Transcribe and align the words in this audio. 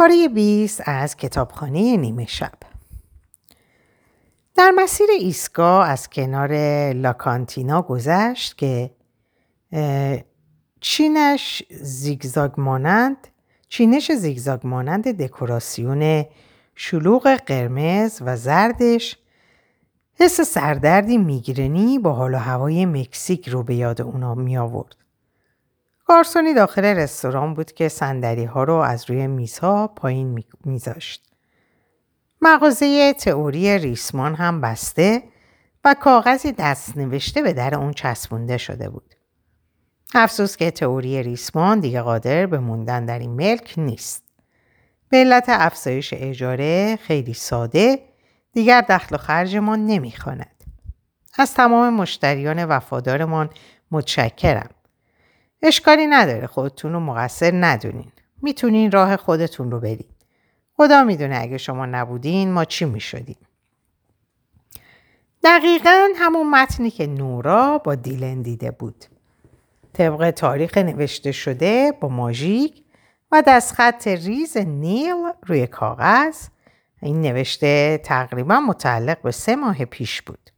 پاره 0.00 0.28
20 0.28 0.82
از 0.84 1.16
کتابخانه 1.16 1.96
نیمه 1.96 2.26
شب 2.26 2.52
در 4.54 4.70
مسیر 4.70 5.06
ایستگاه 5.18 5.88
از 5.88 6.08
کنار 6.08 6.52
لاکانتینا 6.92 7.82
گذشت 7.82 8.58
که 8.58 8.90
چینش 10.80 11.62
زیگزاگ 11.70 12.60
مانند 12.60 13.28
چینش 13.68 14.12
زیگزاگ 14.12 14.66
مانند 14.66 15.22
دکوراسیون 15.22 16.24
شلوغ 16.74 17.36
قرمز 17.46 18.22
و 18.24 18.36
زردش 18.36 19.18
حس 20.14 20.40
سردردی 20.40 21.18
میگرنی 21.18 21.98
با 21.98 22.12
حال 22.12 22.34
و 22.34 22.38
هوای 22.38 22.86
مکزیک 22.86 23.48
رو 23.48 23.62
به 23.62 23.74
یاد 23.74 24.02
اونا 24.02 24.34
می 24.34 24.58
آورد. 24.58 24.96
گارسونی 26.10 26.54
داخل 26.54 26.84
رستوران 26.84 27.54
بود 27.54 27.72
که 27.72 27.88
سندری 27.88 28.44
ها 28.44 28.64
رو 28.64 28.74
از 28.74 29.10
روی 29.10 29.26
میزها 29.26 29.86
پایین 29.86 30.44
میذاشت. 30.64 31.30
مغازه 32.42 33.12
تئوری 33.12 33.78
ریسمان 33.78 34.34
هم 34.34 34.60
بسته 34.60 35.22
و 35.84 35.94
کاغذی 36.00 36.52
دست 36.52 36.96
نوشته 36.96 37.42
به 37.42 37.52
در 37.52 37.74
اون 37.74 37.92
چسبونده 37.92 38.58
شده 38.58 38.88
بود. 38.88 39.14
افسوس 40.14 40.56
که 40.56 40.70
تئوری 40.70 41.22
ریسمان 41.22 41.80
دیگه 41.80 42.00
قادر 42.00 42.46
به 42.46 42.58
موندن 42.58 43.04
در 43.04 43.18
این 43.18 43.30
ملک 43.30 43.74
نیست. 43.76 44.24
به 45.08 45.16
علت 45.16 45.44
افزایش 45.48 46.14
اجاره 46.16 46.96
خیلی 46.96 47.34
ساده 47.34 47.98
دیگر 48.52 48.84
دخل 48.88 49.14
و 49.14 49.18
خرجمان 49.18 49.86
نمی‌خواند. 49.86 50.64
از 51.38 51.54
تمام 51.54 51.94
مشتریان 51.94 52.64
وفادارمان 52.64 53.50
متشکرم. 53.90 54.70
اشکالی 55.62 56.06
نداره 56.06 56.46
خودتون 56.46 56.92
رو 56.92 57.00
مقصر 57.00 57.50
ندونین. 57.54 58.12
می‌تونین 58.42 58.90
راه 58.90 59.16
خودتون 59.16 59.70
رو 59.70 59.80
برید. 59.80 60.10
خدا 60.76 61.04
می‌دونه 61.04 61.38
اگه 61.40 61.58
شما 61.58 61.86
نبودین 61.86 62.52
ما 62.52 62.64
چی 62.64 62.84
می‌شدیم. 62.84 63.36
دقیقا 65.44 66.08
همون 66.16 66.50
متنی 66.50 66.90
که 66.90 67.06
نورا 67.06 67.78
با 67.78 67.94
دیلن 67.94 68.42
دیده 68.42 68.70
بود. 68.70 69.04
طبق 69.92 70.30
تاریخ 70.30 70.78
نوشته 70.78 71.32
شده 71.32 71.92
با 72.00 72.08
ماژیک 72.08 72.84
و 73.32 73.42
دستخط 73.46 74.08
ریز 74.08 74.56
نیل 74.56 75.32
روی 75.46 75.66
کاغذ 75.66 76.48
این 77.02 77.20
نوشته 77.20 78.00
تقریبا 78.04 78.60
متعلق 78.60 79.22
به 79.22 79.30
سه 79.30 79.56
ماه 79.56 79.84
پیش 79.84 80.22
بود. 80.22 80.50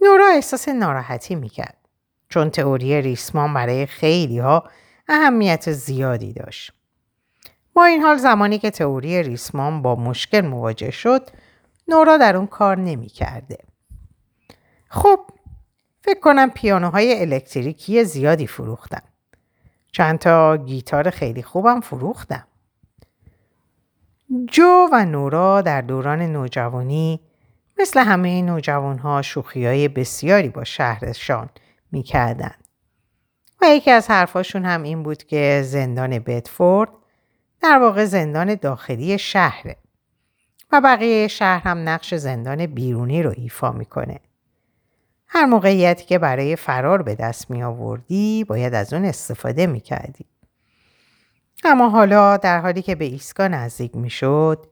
نورا 0.00 0.26
احساس 0.26 0.68
ناراحتی 0.68 1.34
می‌کرد 1.34 1.81
چون 2.32 2.50
تئوری 2.50 3.02
ریسمان 3.02 3.54
برای 3.54 3.86
خیلی 3.86 4.38
ها 4.38 4.64
اهمیت 5.08 5.72
زیادی 5.72 6.32
داشت. 6.32 6.72
با 7.74 7.84
این 7.84 8.02
حال 8.02 8.16
زمانی 8.16 8.58
که 8.58 8.70
تئوری 8.70 9.22
ریسمان 9.22 9.82
با 9.82 9.94
مشکل 9.94 10.40
مواجه 10.40 10.90
شد 10.90 11.30
نورا 11.88 12.16
در 12.16 12.36
اون 12.36 12.46
کار 12.46 12.78
نمی 12.78 13.06
کرده. 13.06 13.58
خب 14.88 15.20
فکر 16.00 16.20
کنم 16.20 16.50
پیانوهای 16.50 17.20
الکتریکی 17.20 18.04
زیادی 18.04 18.46
فروختم. 18.46 19.02
چند 19.92 20.18
تا 20.18 20.56
گیتار 20.56 21.10
خیلی 21.10 21.42
خوبم 21.42 21.80
فروختم. 21.80 22.46
جو 24.50 24.88
و 24.92 25.04
نورا 25.04 25.60
در 25.60 25.80
دوران 25.80 26.22
نوجوانی 26.22 27.20
مثل 27.78 28.00
همه 28.00 28.42
نوجوانها 28.42 29.22
شوخی 29.22 29.66
های 29.66 29.88
بسیاری 29.88 30.48
با 30.48 30.64
شهرشان 30.64 31.48
می‌کردن. 31.92 32.54
و 33.62 33.66
یکی 33.66 33.90
از 33.90 34.10
حرفاشون 34.10 34.64
هم 34.64 34.82
این 34.82 35.02
بود 35.02 35.24
که 35.24 35.62
زندان 35.64 36.18
بدفورد 36.18 36.90
در 37.60 37.78
واقع 37.78 38.04
زندان 38.04 38.54
داخلی 38.54 39.18
شهره 39.18 39.76
و 40.72 40.80
بقیه 40.80 41.28
شهر 41.28 41.62
هم 41.64 41.88
نقش 41.88 42.14
زندان 42.14 42.66
بیرونی 42.66 43.22
رو 43.22 43.32
ایفا 43.36 43.72
می‌کنه. 43.72 44.20
هر 45.26 45.44
موقعیتی 45.44 46.04
که 46.04 46.18
برای 46.18 46.56
فرار 46.56 47.02
به 47.02 47.14
دست 47.14 47.50
می 47.50 47.62
آوردی 47.62 48.44
باید 48.44 48.74
از 48.74 48.92
اون 48.92 49.04
استفاده 49.04 49.66
می 49.66 49.80
کردی. 49.80 50.24
اما 51.64 51.88
حالا 51.88 52.36
در 52.36 52.60
حالی 52.60 52.82
که 52.82 52.94
به 52.94 53.04
ایسکا 53.04 53.48
نزدیک 53.48 53.96
می 53.96 54.10
شد 54.10 54.66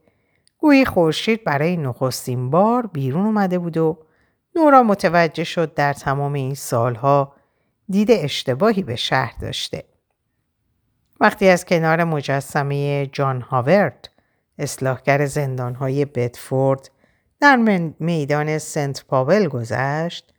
گویی 0.57 0.85
خورشید 0.85 1.43
برای 1.43 1.77
نخستین 1.77 2.49
بار 2.49 2.87
بیرون 2.87 3.25
اومده 3.25 3.59
بود 3.59 3.77
و 3.77 3.97
نورا 4.55 4.83
متوجه 4.83 5.43
شد 5.43 5.73
در 5.73 5.93
تمام 5.93 6.33
این 6.33 6.53
سالها 6.53 7.35
دید 7.89 8.11
اشتباهی 8.11 8.83
به 8.83 8.95
شهر 8.95 9.35
داشته. 9.41 9.83
وقتی 11.19 11.49
از 11.49 11.65
کنار 11.65 12.03
مجسمه 12.03 13.05
جان 13.05 13.41
هاورد 13.41 14.09
اصلاحگر 14.57 15.25
زندانهای 15.25 16.05
بدفورد 16.05 16.89
در 17.39 17.55
میدان 17.99 18.57
سنت 18.57 19.05
پاول 19.05 19.47
گذشت 19.47 20.33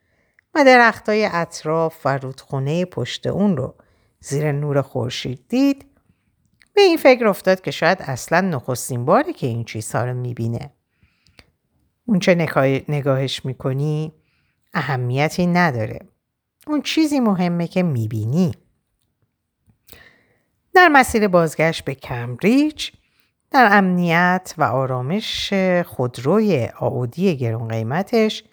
و 0.55 0.65
درختای 0.65 1.29
اطراف 1.33 2.07
و 2.07 2.19
رودخونه 2.19 2.85
پشت 2.85 3.27
اون 3.27 3.57
رو 3.57 3.75
زیر 4.21 4.53
نور 4.53 4.83
خورشید 4.83 5.45
دید 5.49 5.87
به 6.75 6.83
این 6.83 6.97
فکر 6.97 7.27
افتاد 7.27 7.61
که 7.61 7.71
شاید 7.71 8.03
اصلا 8.03 8.41
نخستین 8.41 9.05
باره 9.05 9.33
که 9.33 9.47
این 9.47 9.65
چیزها 9.65 10.05
رو 10.05 10.15
می‌بینه. 10.15 10.71
اون 12.07 12.19
چه 12.19 12.35
نگاهش 12.89 13.45
می‌کنی 13.45 14.13
اهمیتی 14.75 15.47
نداره. 15.47 15.99
اون 16.67 16.83
چیزی 16.83 17.21
مهمه 17.21 17.67
که 17.67 17.83
می‌بینی. 17.83 18.53
در 20.75 20.89
مسیر 20.89 21.29
بازگشت 21.29 21.85
به 21.85 21.95
کمبریج 21.95 22.91
در 23.51 23.69
امنیت 23.73 24.55
و 24.59 24.63
آرامش 24.63 25.53
خودروی 25.87 26.69
آودی 26.79 27.37
گرون 27.37 27.69
قیمتش 27.69 28.45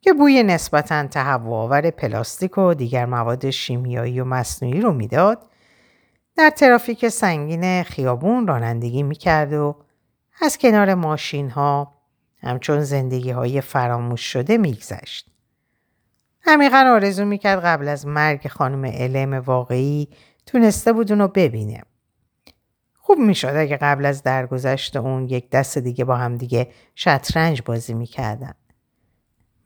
که 0.00 0.12
بوی 0.12 0.42
نسبتا 0.42 1.06
تهوعآور 1.06 1.90
پلاستیک 1.90 2.58
و 2.58 2.74
دیگر 2.74 3.06
مواد 3.06 3.50
شیمیایی 3.50 4.20
و 4.20 4.24
مصنوعی 4.24 4.80
رو 4.80 4.92
می‌داد 4.92 5.46
در 6.36 6.50
ترافیک 6.50 7.08
سنگین 7.08 7.82
خیابون 7.82 8.46
رانندگی 8.46 9.02
می‌کرد 9.02 9.52
و 9.52 9.76
از 10.42 10.58
کنار 10.58 10.94
ماشین 10.94 11.50
ها 11.50 11.97
همچون 12.40 12.80
زندگی 12.80 13.30
های 13.30 13.60
فراموش 13.60 14.20
شده 14.20 14.58
میگذشت. 14.58 15.30
عمیقا 16.46 16.84
آرزو 16.94 17.24
می‌کرد 17.24 17.64
قبل 17.64 17.88
از 17.88 18.06
مرگ 18.06 18.48
خانم 18.48 18.84
علم 18.84 19.34
واقعی 19.34 20.08
تونسته 20.46 20.92
بود 20.92 21.12
اونو 21.12 21.28
ببینه. 21.28 21.82
خوب 22.94 23.18
می‌شد 23.18 23.52
اگه 23.56 23.76
قبل 23.76 24.06
از 24.06 24.22
درگذشت 24.22 24.96
اون 24.96 25.28
یک 25.28 25.50
دست 25.50 25.78
دیگه 25.78 26.04
با 26.04 26.16
هم 26.16 26.36
دیگه 26.36 26.68
شطرنج 26.94 27.62
بازی 27.62 27.94
می‌کردن. 27.94 28.54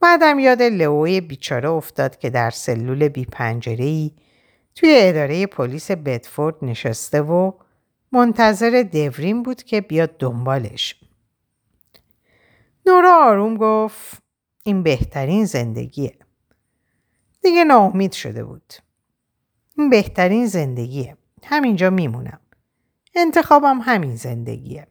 بعدم 0.01 0.39
یاد 0.39 0.63
لئوی 0.63 1.21
بیچاره 1.21 1.69
افتاد 1.69 2.19
که 2.19 2.31
در 2.31 2.51
سلول 2.51 3.09
بی 3.09 3.25
پنجره 3.25 4.11
توی 4.75 4.97
اداره 5.01 5.47
پلیس 5.47 5.91
بدفورد 5.91 6.55
نشسته 6.63 7.23
و 7.23 7.53
منتظر 8.13 8.85
دورین 8.93 9.43
بود 9.43 9.63
که 9.63 9.81
بیاد 9.81 10.11
دنبالش. 10.19 11.01
نورا 12.87 13.25
آروم 13.25 13.57
گفت 13.57 14.23
این 14.65 14.83
بهترین 14.83 15.45
زندگیه. 15.45 16.19
دیگه 17.43 17.65
ناامید 17.65 18.13
شده 18.13 18.45
بود. 18.45 18.73
این 19.79 19.91
بهترین 19.91 20.47
زندگیه. 20.47 21.17
همینجا 21.45 21.91
میمونم. 21.91 22.41
انتخابم 23.15 23.81
همین 23.83 24.17
زندگیه. 24.17 24.87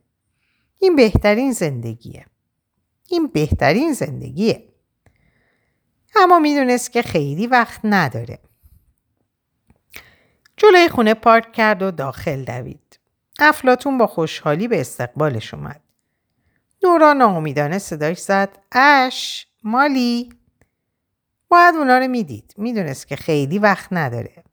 این 0.80 0.96
بهترین 0.96 1.52
زندگیه. 1.52 2.26
این 3.08 3.28
بهترین 3.28 3.94
زندگیه. 3.94 4.68
اما 6.16 6.40
می‌دونست 6.40 6.92
که 6.92 7.02
خیلی 7.02 7.48
وقت 7.48 7.80
نداره. 7.84 8.40
جلوی 10.58 10.90
خونه 10.90 11.14
پارک 11.14 11.54
کرد 11.54 11.82
و 11.82 11.92
داخل 11.92 12.44
دوید. 12.44 13.00
افلاتون 13.40 13.98
با 13.98 14.08
خوشحالی 14.08 14.68
به 14.68 14.82
استقبالش 14.82 15.54
اومد. 15.54 15.81
نورا 16.84 17.14
ناامیدانه 17.14 17.80
صداش 17.80 18.20
زد. 18.20 18.58
اش 18.72 19.48
مالی. 19.64 20.30
باید 21.50 21.76
اونا 21.76 21.98
رو 21.98 22.08
می‌دید. 22.08 22.54
می‌دونست 22.58 23.08
که 23.08 23.16
خیلی 23.16 23.60
وقت 23.60 23.88
نداره. 23.92 24.44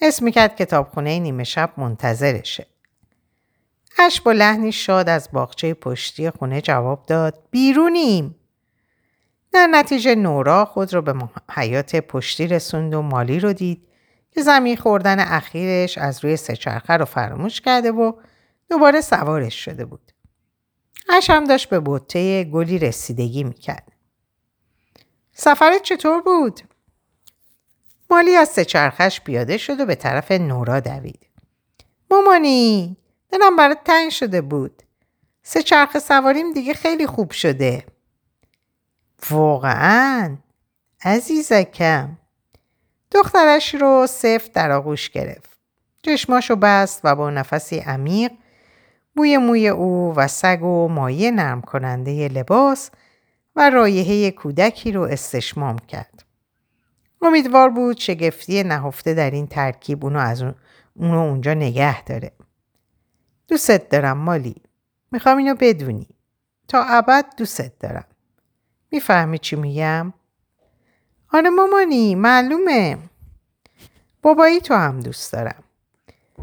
اسم 0.00 0.24
می‌کرد 0.24 0.56
کتابخونه 0.56 1.18
نیمه 1.18 1.44
شب 1.44 1.72
منتظرشه. 1.76 2.66
اش 3.98 4.20
با 4.20 4.32
لحنی 4.32 4.72
شاد 4.72 5.08
از 5.08 5.28
باغچه 5.32 5.74
پشتی 5.74 6.30
خونه 6.30 6.60
جواب 6.60 7.06
داد. 7.06 7.42
بیرونیم. 7.50 8.34
در 9.52 9.66
نتیجه 9.66 10.14
نورا 10.14 10.64
خود 10.64 10.94
رو 10.94 11.02
به 11.02 11.14
حیات 11.50 11.96
پشتی 11.96 12.46
رسوند 12.46 12.94
و 12.94 13.02
مالی 13.02 13.40
رو 13.40 13.52
دید 13.52 13.86
که 14.30 14.42
زمین 14.42 14.76
خوردن 14.76 15.20
اخیرش 15.20 15.98
از 15.98 16.24
روی 16.24 16.36
سهچرخه 16.36 16.92
رو 16.92 17.04
فراموش 17.04 17.60
کرده 17.60 17.92
و 17.92 18.12
دوباره 18.70 19.00
سوارش 19.00 19.64
شده 19.64 19.84
بود. 19.84 20.09
اش 21.08 21.30
هم 21.30 21.44
داشت 21.44 21.68
به 21.68 21.80
بوته 21.80 22.44
گلی 22.44 22.78
رسیدگی 22.78 23.44
می‌کرد. 23.44 23.92
سفرت 25.32 25.82
چطور 25.82 26.22
بود؟ 26.22 26.60
مالی 28.10 28.36
از 28.36 28.48
سهچرخش 28.48 29.20
پیاده 29.20 29.58
شد 29.58 29.80
و 29.80 29.86
به 29.86 29.94
طرف 29.94 30.30
نورا 30.30 30.80
دوید. 30.80 31.26
مامانی 32.10 32.96
دلم 33.30 33.56
برات 33.56 33.78
تنگ 33.84 34.10
شده 34.10 34.40
بود 34.40 34.82
سه 35.42 35.62
چرخ 35.62 35.98
سواریم 35.98 36.52
دیگه 36.52 36.74
خیلی 36.74 37.06
خوب 37.06 37.30
شده 37.30 37.84
واقعا 39.30 40.36
عزیزکم 41.04 42.18
دخترش 43.10 43.74
رو 43.74 44.06
سفت 44.06 44.52
در 44.52 44.70
آغوش 44.70 45.10
گرفت 45.10 45.58
چشماشو 46.02 46.56
بست 46.56 47.00
و 47.04 47.16
با 47.16 47.30
نفسی 47.30 47.78
عمیق 47.78 48.32
بوی 49.16 49.38
موی 49.38 49.68
او 49.68 50.14
و 50.16 50.28
سگ 50.28 50.62
و 50.62 50.88
مایه 50.88 51.30
نرم 51.30 51.60
کننده 51.60 52.28
لباس 52.28 52.90
و 53.56 53.70
رایحه 53.70 54.30
کودکی 54.30 54.92
رو 54.92 55.02
استشمام 55.02 55.78
کرد. 55.78 56.24
امیدوار 57.22 57.70
بود 57.70 57.98
شگفتی 57.98 58.62
نهفته 58.62 59.14
در 59.14 59.30
این 59.30 59.46
ترکیب 59.46 60.04
اونو 60.04 60.18
از 60.18 60.42
اونو 60.94 61.18
اونجا 61.18 61.54
نگه 61.54 62.04
داره. 62.04 62.32
دوست 63.48 63.70
دارم 63.70 64.18
مالی. 64.18 64.56
می‌خوام 65.12 65.38
اینو 65.38 65.54
بدونی. 65.60 66.08
تا 66.68 66.84
ابد 66.84 67.24
دوست 67.36 67.80
دارم. 67.80 68.04
می‌فهمی 68.90 69.38
چی 69.38 69.56
میگم؟ 69.56 70.12
آره 71.32 71.50
مامانی 71.50 72.14
معلومه. 72.14 72.98
بابایی 74.22 74.60
تو 74.60 74.74
هم 74.74 75.00
دوست 75.00 75.32
دارم. 75.32 75.64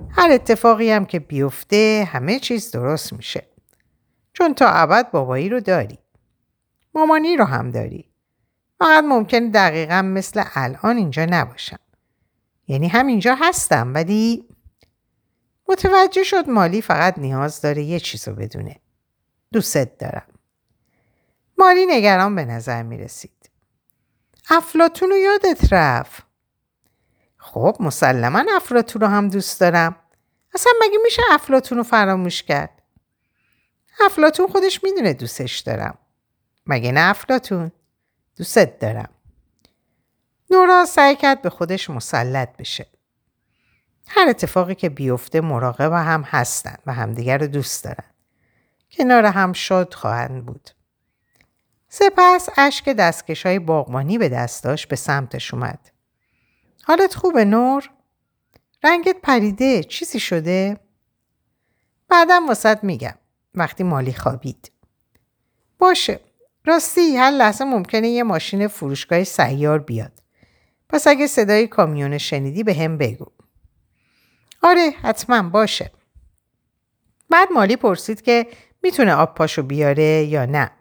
هر 0.10 0.32
اتفاقی 0.32 0.92
هم 0.92 1.06
که 1.06 1.20
بیفته 1.20 2.10
همه 2.12 2.40
چیز 2.40 2.72
درست 2.72 3.14
میشه. 3.14 3.48
چون 4.34 4.54
تا 4.54 4.70
ابد 4.70 5.12
بابایی 5.12 5.50
رو 5.50 5.60
داری. 5.60 6.00
مامانی 6.94 7.38
رو 7.38 7.46
هم 7.46 7.72
داری. 7.72 8.10
فقط 8.80 9.04
ممکن 9.04 9.50
دقیقا 9.50 10.02
مثل 10.02 10.44
الان 10.56 10.98
اینجا 10.98 11.26
نباشم. 11.30 11.80
یعنی 12.68 12.88
همینجا 12.88 13.36
هستم 13.36 13.94
ولی 13.94 14.46
متوجه 15.70 16.24
شد 16.24 16.50
مالی 16.50 16.82
فقط 16.82 17.18
نیاز 17.18 17.62
داره 17.62 17.84
یه 17.84 18.00
چیز 18.00 18.28
رو 18.28 18.36
بدونه. 18.36 18.80
دوست 19.52 19.78
دارم. 19.78 20.28
مالی 21.58 21.86
نگران 21.86 22.36
به 22.36 22.46
نظر 22.46 22.84
می 22.84 22.98
رسید. 22.98 23.50
افلاتون 24.50 25.10
رو 25.10 25.18
یادت 25.18 25.74
رفت. 25.74 26.27
خب 27.48 27.78
مسلما 27.80 28.46
افلاتون 28.56 29.02
رو 29.02 29.08
هم 29.08 29.30
دوست 29.30 29.60
دارم. 29.60 29.96
اصلا 30.54 30.72
مگه 30.82 30.98
میشه 31.04 31.22
افلاتون 31.32 31.78
رو 31.78 31.84
فراموش 31.84 32.44
کرد؟ 32.44 32.82
افلاتون 34.06 34.48
خودش 34.48 34.84
می‌دونه 34.84 35.14
دوستش 35.14 35.60
دارم. 35.60 35.98
مگه 36.66 36.92
نه 36.92 37.10
افلاتون؟ 37.10 37.72
دوستت 38.38 38.80
دارم. 38.80 39.10
نورا 40.50 40.86
سعی 40.86 41.16
کرد 41.16 41.42
به 41.42 41.50
خودش 41.50 41.90
مسلط 41.90 42.58
بشه. 42.58 42.88
هر 44.08 44.30
اتفاقی 44.30 44.76
که 44.76 44.90
بیفته 44.90 45.42
مراقب 45.42 45.92
هم 45.92 46.22
هستن 46.22 46.76
و 46.86 46.94
همدیگر 46.94 47.38
رو 47.38 47.48
دوست 47.48 47.84
دارن. 47.84 48.10
کنار 48.92 49.26
هم 49.26 49.54
شاد 49.54 49.94
خواهند 49.94 50.46
بود. 50.46 50.70
سپس 51.90 52.50
اشک 52.58 52.90
دستکش 52.90 53.46
های 53.46 53.60
باغمانی 53.60 54.18
به 54.18 54.30
دستاش 54.30 54.88
به 54.88 54.96
سمتش 54.96 55.54
اومد. 55.54 55.97
حالت 56.88 57.16
خوبه 57.16 57.46
نور؟ 57.46 57.90
رنگت 58.84 59.16
پریده 59.24 59.84
چیزی 59.84 60.20
شده؟ 60.20 60.78
بعدم 62.10 62.48
واسط 62.48 62.84
میگم 62.84 63.14
وقتی 63.56 63.84
مالی 63.84 64.14
خوابید. 64.14 64.72
باشه 65.80 66.20
راستی 66.66 67.18
هر 67.18 67.32
لحظه 67.32 67.66
ممکنه 67.66 68.08
یه 68.08 68.24
ماشین 68.24 68.68
فروشگاه 68.68 69.24
سیار 69.24 69.80
بیاد. 69.80 70.24
پس 70.90 71.08
اگه 71.08 71.28
صدای 71.28 71.68
کامیون 71.68 72.18
شنیدی 72.18 72.64
به 72.64 72.74
هم 72.74 72.98
بگو. 72.98 73.26
آره 74.64 74.90
حتما 74.90 75.50
باشه. 75.50 75.92
بعد 77.30 77.48
مالی 77.52 77.76
پرسید 77.76 78.22
که 78.22 78.48
می‌تونه 78.84 79.14
آب 79.14 79.36
پاشو 79.36 79.64
بیاره 79.64 80.24
یا 80.24 80.46
نه. 80.46 80.72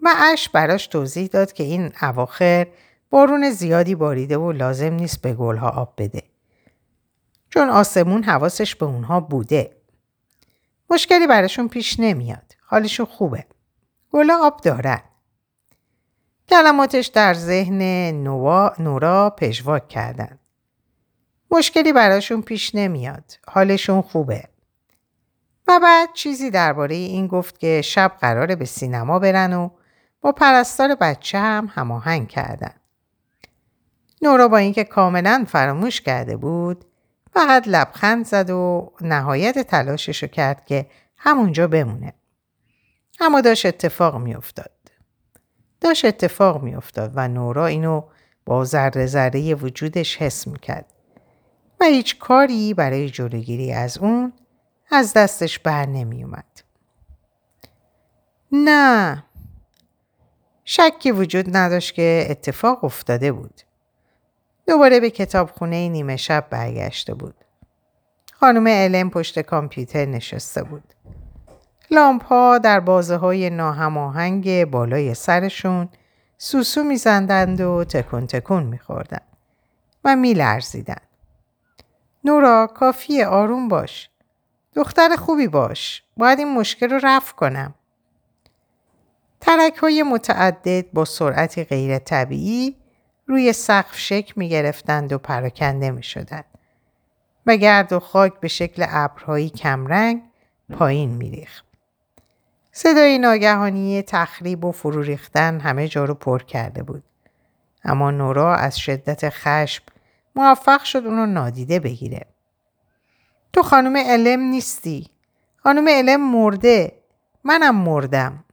و 0.00 0.14
اش 0.16 0.48
براش 0.48 0.86
توضیح 0.86 1.26
داد 1.26 1.52
که 1.52 1.64
این 1.64 1.92
اواخر 2.02 2.66
بارون 3.10 3.50
زیادی 3.50 3.94
باریده 3.94 4.38
و 4.38 4.52
لازم 4.52 4.94
نیست 4.94 5.22
به 5.22 5.34
گلها 5.34 5.68
آب 5.68 5.94
بده. 5.98 6.22
چون 7.50 7.68
آسمون 7.68 8.22
حواسش 8.22 8.74
به 8.74 8.86
اونها 8.86 9.20
بوده. 9.20 9.76
مشکلی 10.90 11.26
براشون 11.26 11.68
پیش 11.68 12.00
نمیاد. 12.00 12.54
حالشون 12.66 13.06
خوبه. 13.06 13.46
گلا 14.12 14.38
آب 14.46 14.60
دارن. 14.60 15.00
کلماتش 16.48 17.06
در 17.06 17.34
ذهن 17.34 17.82
نوا، 18.22 18.72
نورا 18.78 19.30
پژواک 19.30 19.88
کردن. 19.88 20.38
مشکلی 21.50 21.92
براشون 21.92 22.42
پیش 22.42 22.74
نمیاد. 22.74 23.38
حالشون 23.48 24.02
خوبه. 24.02 24.44
و 25.68 25.80
بعد 25.82 26.08
چیزی 26.14 26.50
درباره 26.50 26.94
این 26.94 27.26
گفت 27.26 27.58
که 27.58 27.82
شب 27.82 28.12
قراره 28.20 28.56
به 28.56 28.64
سینما 28.64 29.18
برن 29.18 29.52
و 29.52 29.70
با 30.20 30.32
پرستار 30.32 30.94
بچه 30.94 31.38
هم 31.38 31.70
هماهنگ 31.74 32.28
کردن. 32.28 32.79
نورا 34.22 34.48
با 34.48 34.56
اینکه 34.56 34.84
کاملا 34.84 35.44
فراموش 35.48 36.00
کرده 36.00 36.36
بود 36.36 36.84
فقط 37.32 37.68
لبخند 37.68 38.26
زد 38.26 38.50
و 38.50 38.92
نهایت 39.00 39.58
تلاشش 39.58 40.22
رو 40.22 40.28
کرد 40.28 40.64
که 40.66 40.86
همونجا 41.16 41.68
بمونه. 41.68 42.14
اما 43.20 43.40
داشت 43.40 43.66
اتفاق 43.66 44.16
میافتاد. 44.16 44.70
داشت 45.80 46.04
اتفاق 46.04 46.62
میافتاد 46.62 47.12
و 47.14 47.28
نورا 47.28 47.66
اینو 47.66 48.02
با 48.46 48.64
ذره 48.64 49.06
ذره 49.06 49.54
وجودش 49.54 50.16
حس 50.16 50.46
می‌کرد 50.46 50.86
و 51.80 51.84
هیچ 51.84 52.18
کاری 52.18 52.74
برای 52.74 53.10
جلوگیری 53.10 53.72
از 53.72 53.98
اون 53.98 54.32
از 54.90 55.12
دستش 55.12 55.58
بر 55.58 55.86
نمی 55.86 56.24
اومد. 56.24 56.62
نه 58.52 59.24
شکی 60.64 61.10
وجود 61.10 61.56
نداشت 61.56 61.94
که 61.94 62.26
اتفاق 62.30 62.84
افتاده 62.84 63.32
بود. 63.32 63.60
دوباره 64.70 65.00
به 65.00 65.10
کتابخونه 65.10 65.88
نیمه 65.88 66.16
شب 66.16 66.46
برگشته 66.50 67.14
بود. 67.14 67.34
خانم 68.32 68.64
الم 68.66 69.10
پشت 69.10 69.38
کامپیوتر 69.40 70.04
نشسته 70.04 70.62
بود. 70.62 70.94
لامپ 71.90 72.24
ها 72.24 72.58
در 72.58 72.80
بازه 72.80 73.16
های 73.16 73.50
ناهماهنگ 73.50 74.64
بالای 74.64 75.14
سرشون 75.14 75.88
سوسو 76.38 76.84
میزندند 76.84 77.60
و 77.60 77.84
تکون 77.84 78.26
تکون 78.26 78.62
میخوردند 78.62 79.36
و 80.04 80.16
میلرزیدند. 80.16 81.08
نورا 82.24 82.66
کافی 82.66 83.22
آروم 83.22 83.68
باش. 83.68 84.10
دختر 84.74 85.16
خوبی 85.16 85.48
باش. 85.48 86.02
باید 86.16 86.38
این 86.38 86.54
مشکل 86.54 86.90
رو 86.90 87.00
رفع 87.02 87.34
کنم. 87.34 87.74
ترک 89.40 89.76
های 89.76 90.02
متعدد 90.02 90.92
با 90.92 91.04
سرعتی 91.04 91.64
غیر 91.64 91.98
طبیعی 91.98 92.76
روی 93.30 93.52
سقف 93.52 93.98
شک 93.98 94.38
می 94.38 94.48
گرفتند 94.48 95.12
و 95.12 95.18
پراکنده 95.18 95.90
می 95.90 96.02
شدند 96.02 96.44
و 97.46 97.56
گرد 97.56 97.92
و 97.92 98.00
خاک 98.00 98.40
به 98.40 98.48
شکل 98.48 98.86
ابرهایی 98.88 99.50
کمرنگ 99.50 100.22
پایین 100.78 101.10
می 101.10 101.30
ریخت. 101.30 101.64
صدای 102.72 103.18
ناگهانی 103.18 104.02
تخریب 104.02 104.64
و 104.64 104.72
فرو 104.72 105.02
ریختن 105.02 105.60
همه 105.60 105.88
جا 105.88 106.04
رو 106.04 106.14
پر 106.14 106.42
کرده 106.42 106.82
بود. 106.82 107.04
اما 107.84 108.10
نورا 108.10 108.56
از 108.56 108.78
شدت 108.78 109.28
خشم 109.28 109.84
موفق 110.36 110.82
شد 110.82 111.06
اونو 111.06 111.26
نادیده 111.26 111.80
بگیره. 111.80 112.26
تو 113.52 113.62
خانم 113.62 113.96
علم 113.96 114.40
نیستی. 114.40 115.10
خانم 115.56 115.88
علم 115.88 116.32
مرده. 116.32 116.92
منم 117.44 117.76
مردم. 117.76 118.44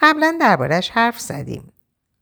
قبلا 0.00 0.36
دربارش 0.40 0.90
حرف 0.90 1.20
زدیم. 1.20 1.72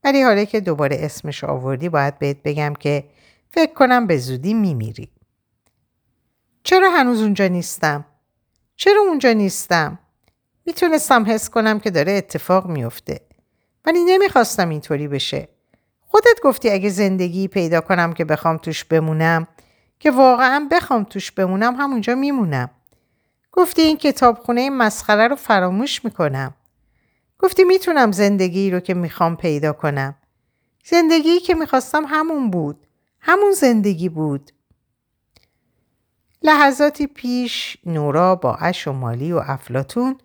ولی 0.03 0.21
حالا 0.21 0.45
که 0.45 0.59
دوباره 0.59 0.97
اسمش 0.99 1.43
آوردی 1.43 1.89
باید 1.89 2.19
بهت 2.19 2.37
بگم 2.43 2.73
که 2.79 3.03
فکر 3.49 3.73
کنم 3.73 4.07
به 4.07 4.17
زودی 4.17 4.53
میمیری. 4.53 5.09
چرا 6.63 6.91
هنوز 6.91 7.21
اونجا 7.21 7.47
نیستم؟ 7.47 8.05
چرا 8.75 9.01
اونجا 9.01 9.33
نیستم؟ 9.33 9.99
می‌تونستم 10.65 11.25
حس 11.27 11.49
کنم 11.49 11.79
که 11.79 11.89
داره 11.89 12.11
اتفاق 12.11 12.67
میفته. 12.67 13.21
ولی 13.85 13.99
نمی‌خواستم 14.03 14.69
اینطوری 14.69 15.07
بشه. 15.07 15.47
خودت 15.99 16.41
گفتی 16.43 16.69
اگه 16.69 16.89
زندگی 16.89 17.47
پیدا 17.47 17.81
کنم 17.81 18.13
که 18.13 18.25
بخوام 18.25 18.57
توش 18.57 18.83
بمونم 18.83 19.47
که 19.99 20.11
واقعا 20.11 20.67
بخوام 20.71 21.03
توش 21.03 21.31
بمونم 21.31 21.75
همونجا 21.75 22.15
میمونم. 22.15 22.69
گفتی 23.51 23.81
این 23.81 23.97
کتابخونه 23.97 24.69
مسخره 24.69 25.27
رو 25.27 25.35
فراموش 25.35 26.05
می‌کنم. 26.05 26.53
گفتی 27.41 27.63
می‌تونم 27.63 28.11
زندگی 28.11 28.71
رو 28.71 28.79
که 28.79 28.93
می‌خوام 28.93 29.37
پیدا 29.37 29.73
کنم. 29.73 30.15
زندگی 30.85 31.39
که 31.39 31.55
می‌خواستم 31.55 32.03
همون 32.07 32.51
بود. 32.51 32.87
همون 33.19 33.51
زندگی 33.51 34.09
بود. 34.09 34.51
لحظاتی 36.41 37.07
پیش 37.07 37.77
نورا 37.85 38.35
با 38.35 38.55
اش 38.55 38.87
و 38.87 38.91
مالی 38.91 39.31
و 39.31 39.41
افلاتون 39.45 40.17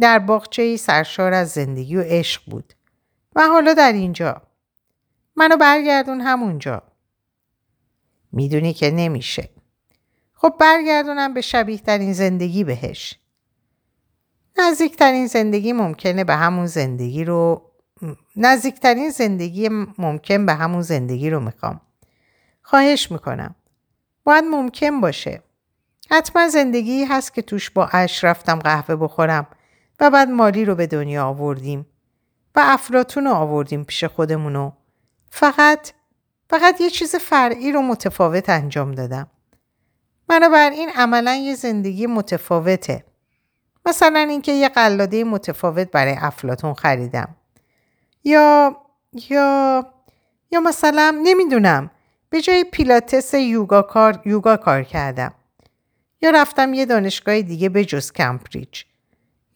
در 0.00 0.18
باغچه 0.18 0.76
سرشار 0.76 1.32
از 1.32 1.50
زندگی 1.50 1.96
و 1.96 2.02
عشق 2.02 2.42
بود 2.46 2.74
و 3.36 3.46
حالا 3.46 3.74
در 3.74 3.92
اینجا 3.92 4.42
منو 5.36 5.56
برگردون 5.56 6.20
همونجا 6.20 6.82
می‌دونی 8.32 8.72
که 8.72 8.90
نمیشه 8.90 9.50
خب 10.34 10.54
برگردونم 10.60 11.34
به 11.34 11.40
شبیه 11.40 11.78
ترین 11.78 12.12
زندگی 12.12 12.64
بهش. 12.64 13.19
نزدیکترین 14.60 15.26
زندگی 15.26 15.72
ممکنه 15.72 16.24
به 16.24 16.34
همون 16.34 16.66
زندگی 16.66 17.24
رو 17.24 17.62
نزدیکترین 18.36 19.10
زندگی 19.10 19.68
ممکن 19.98 20.46
به 20.46 20.54
همون 20.54 20.82
زندگی 20.82 21.30
رو 21.30 21.40
می‌خوام. 21.40 21.80
خواهش 22.62 23.10
می‌کنم. 23.10 23.54
باید 24.24 24.44
ممکن 24.44 25.00
باشه. 25.00 25.42
حتما 26.10 26.48
زندگی 26.48 27.04
هست 27.04 27.34
که 27.34 27.42
توش 27.42 27.70
با 27.70 27.86
اش 27.92 28.24
رفتم 28.24 28.58
قهوه 28.58 28.96
بخورم 28.96 29.46
و 30.00 30.10
بعد 30.10 30.28
مالی 30.28 30.64
رو 30.64 30.74
به 30.74 30.86
دنیا 30.86 31.26
آوردیم 31.26 31.86
و 32.54 32.60
افلاتون 32.64 33.24
رو 33.24 33.30
آوردیم 33.30 33.84
پیش 33.84 34.04
خودمونو. 34.04 34.72
فقط 35.30 35.90
فقط 36.50 36.80
یه 36.80 36.90
چیز 36.90 37.16
فرعی 37.16 37.72
رو 37.72 37.82
متفاوت 37.82 38.48
انجام 38.48 38.92
دادم. 38.92 39.30
بنابراین 40.28 40.90
عملا 40.96 41.34
یه 41.34 41.54
زندگی 41.54 42.06
متفاوته. 42.06 43.04
مثلا 43.86 44.18
اینکه 44.18 44.52
یه 44.52 44.68
قلاده 44.68 45.24
متفاوت 45.24 45.90
برای 45.90 46.16
افلاتون 46.18 46.74
خریدم. 46.74 47.36
یا 48.24 48.76
یا 49.30 49.86
یا 50.50 50.60
مثلا 50.60 51.20
نمی‌دونم 51.22 51.90
به 52.30 52.40
جای 52.40 52.64
پیلاتس 52.64 53.34
یوگا 53.34 53.82
کار, 53.82 54.22
یوگا 54.24 54.56
کار 54.56 54.82
کردم. 54.82 55.34
یا 56.22 56.30
رفتم 56.30 56.74
یه 56.74 56.86
دانشگاه 56.86 57.42
دیگه 57.42 57.68
به 57.68 57.84
جز 57.84 58.12
کمپریج. 58.12 58.82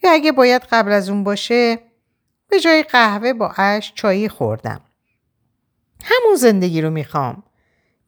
یا 0.02 0.12
اگه 0.12 0.32
باید 0.32 0.62
قبل 0.62 0.92
از 0.92 1.10
اون 1.10 1.24
باشه 1.24 1.78
به 2.48 2.60
جای 2.60 2.82
قهوه 2.82 3.32
با 3.32 3.52
اش 3.56 3.92
چایی 3.94 4.28
خوردم. 4.28 4.80
همون 6.04 6.36
زندگی 6.36 6.80
رو 6.80 6.90
می‌خوام. 6.90 7.42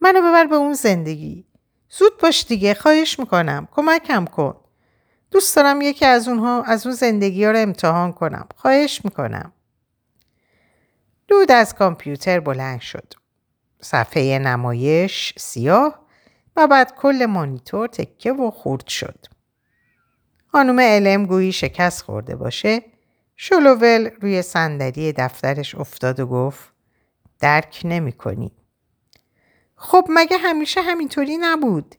منو 0.00 0.20
ببر 0.20 0.44
به 0.44 0.54
اون 0.54 0.73
زندگی. 0.73 1.46
زود 1.90 2.18
باش 2.18 2.44
دیگه 2.44 2.75
خواهش 2.75 3.18
می‌کنم. 3.18 3.68
کمکم 3.73 4.25
کن. 4.25 4.56
دوست 5.37 5.57
دارم 5.57 5.81
یکی 5.81 6.05
از 6.05 6.28
اونها 6.28 6.62
از 6.62 6.87
اون 6.87 6.95
زندگی 6.95 7.45
ها 7.45 7.50
رو 7.50 7.59
امتحان 7.59 8.12
کنم. 8.12 8.49
خواهش 8.57 9.00
می‌کنم. 9.05 9.52
دود 11.28 11.52
از 11.52 11.75
کامپیوتر 11.75 12.40
بلند 12.40 12.81
شد. 12.81 13.12
صفحه 13.81 14.38
نمایش 14.38 15.35
سیاه 15.38 16.07
و 16.57 16.66
بعد 16.66 16.95
کل 16.95 17.26
مانیتور 17.26 17.88
تکه 17.88 18.33
و 18.33 18.50
خورد 18.50 18.87
شد. 18.87 19.26
خانم 20.52 20.81
علم 20.81 21.26
گویی 21.26 21.52
شکست 21.52 22.02
خورده 22.02 22.37
باشه 22.37 22.83
شلوول 23.37 24.11
روی 24.21 24.43
صندلی 24.43 25.12
دفترش 25.12 25.75
افتاد 25.75 26.21
و 26.21 26.26
گفت 26.26 26.73
درک 27.40 27.81
نمی 27.85 28.12
کنی. 28.12 28.52
خب 29.75 30.07
مگه 30.09 30.38
همیشه 30.38 30.83
همینطوری 30.83 31.37
نبود؟ 31.37 31.95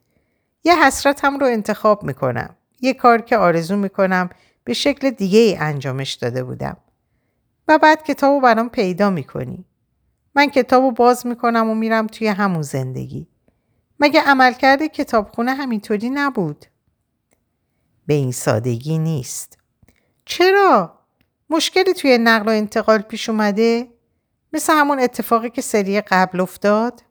یه 0.63 0.85
حسرتم 0.85 1.39
رو 1.39 1.45
انتخاب 1.45 2.03
می‌کنم. 2.03 2.56
یه 2.81 2.93
کار 2.93 3.21
که 3.21 3.37
آرزو 3.37 3.75
می‌کنم 3.75 4.29
به 4.63 4.73
شکل 4.73 5.09
دیگه 5.09 5.39
ای 5.39 5.55
انجامش 5.55 6.13
داده 6.13 6.43
بودم. 6.43 6.77
و 7.67 7.77
بعد 7.77 8.03
کتابو 8.03 8.41
برام 8.41 8.69
پیدا 8.69 9.09
می‌کنی. 9.09 9.65
من 10.35 10.49
کتابو 10.49 10.91
باز 10.91 11.27
می‌کنم 11.27 11.69
و 11.69 11.75
میرم 11.75 12.07
توی 12.07 12.27
همون 12.27 12.61
زندگی. 12.61 13.27
مگه 13.99 14.21
عملکرد 14.21 14.85
کتابخونه 14.85 15.53
همینطوری 15.53 16.09
نبود؟ 16.09 16.65
به 18.07 18.13
این 18.13 18.31
سادگی 18.31 18.97
نیست. 18.97 19.57
چرا؟ 20.25 20.99
مشکلی 21.49 21.93
توی 21.93 22.17
نقل 22.17 22.47
و 22.47 22.51
انتقال 22.51 23.01
پیش 23.01 23.29
اومده؟ 23.29 23.87
مثل 24.53 24.73
همون 24.73 24.99
اتفاقی 24.99 25.49
که 25.49 25.61
سری 25.61 26.01
قبل 26.01 26.39
افتاد؟ 26.39 27.03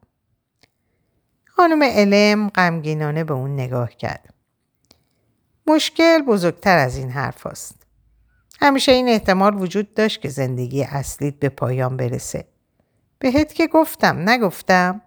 خانم 1.45 1.83
علم 1.83 2.49
غمگینانه 2.49 3.25
به 3.25 3.35
اون 3.35 3.55
نگاه 3.55 3.91
کرد. 3.91 4.35
مشکل 5.67 6.23
بزرگتر 6.23 6.79
از 6.79 6.97
این 6.97 7.11
حرف 7.11 7.47
است. 7.47 7.83
همیشه 8.61 8.93
این 8.93 9.09
احتمال 9.09 9.63
وجود 9.63 9.95
داشت 9.95 10.21
که 10.21 10.29
زندگی 10.29 10.83
اصلیت 10.85 11.35
به 11.35 11.49
پایان 11.49 11.97
برسه. 11.97 12.49
بهت 13.19 13.55
که 13.55 13.67
گفتم 13.67 14.29
نگفتم؟ 14.29 15.03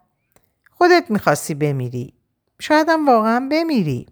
خودت 0.72 1.06
می‌خواستی 1.10 1.54
بمیری. 1.54 2.14
شایدم 2.62 3.08
واقعا 3.08 3.48
بمیری. 3.52 4.08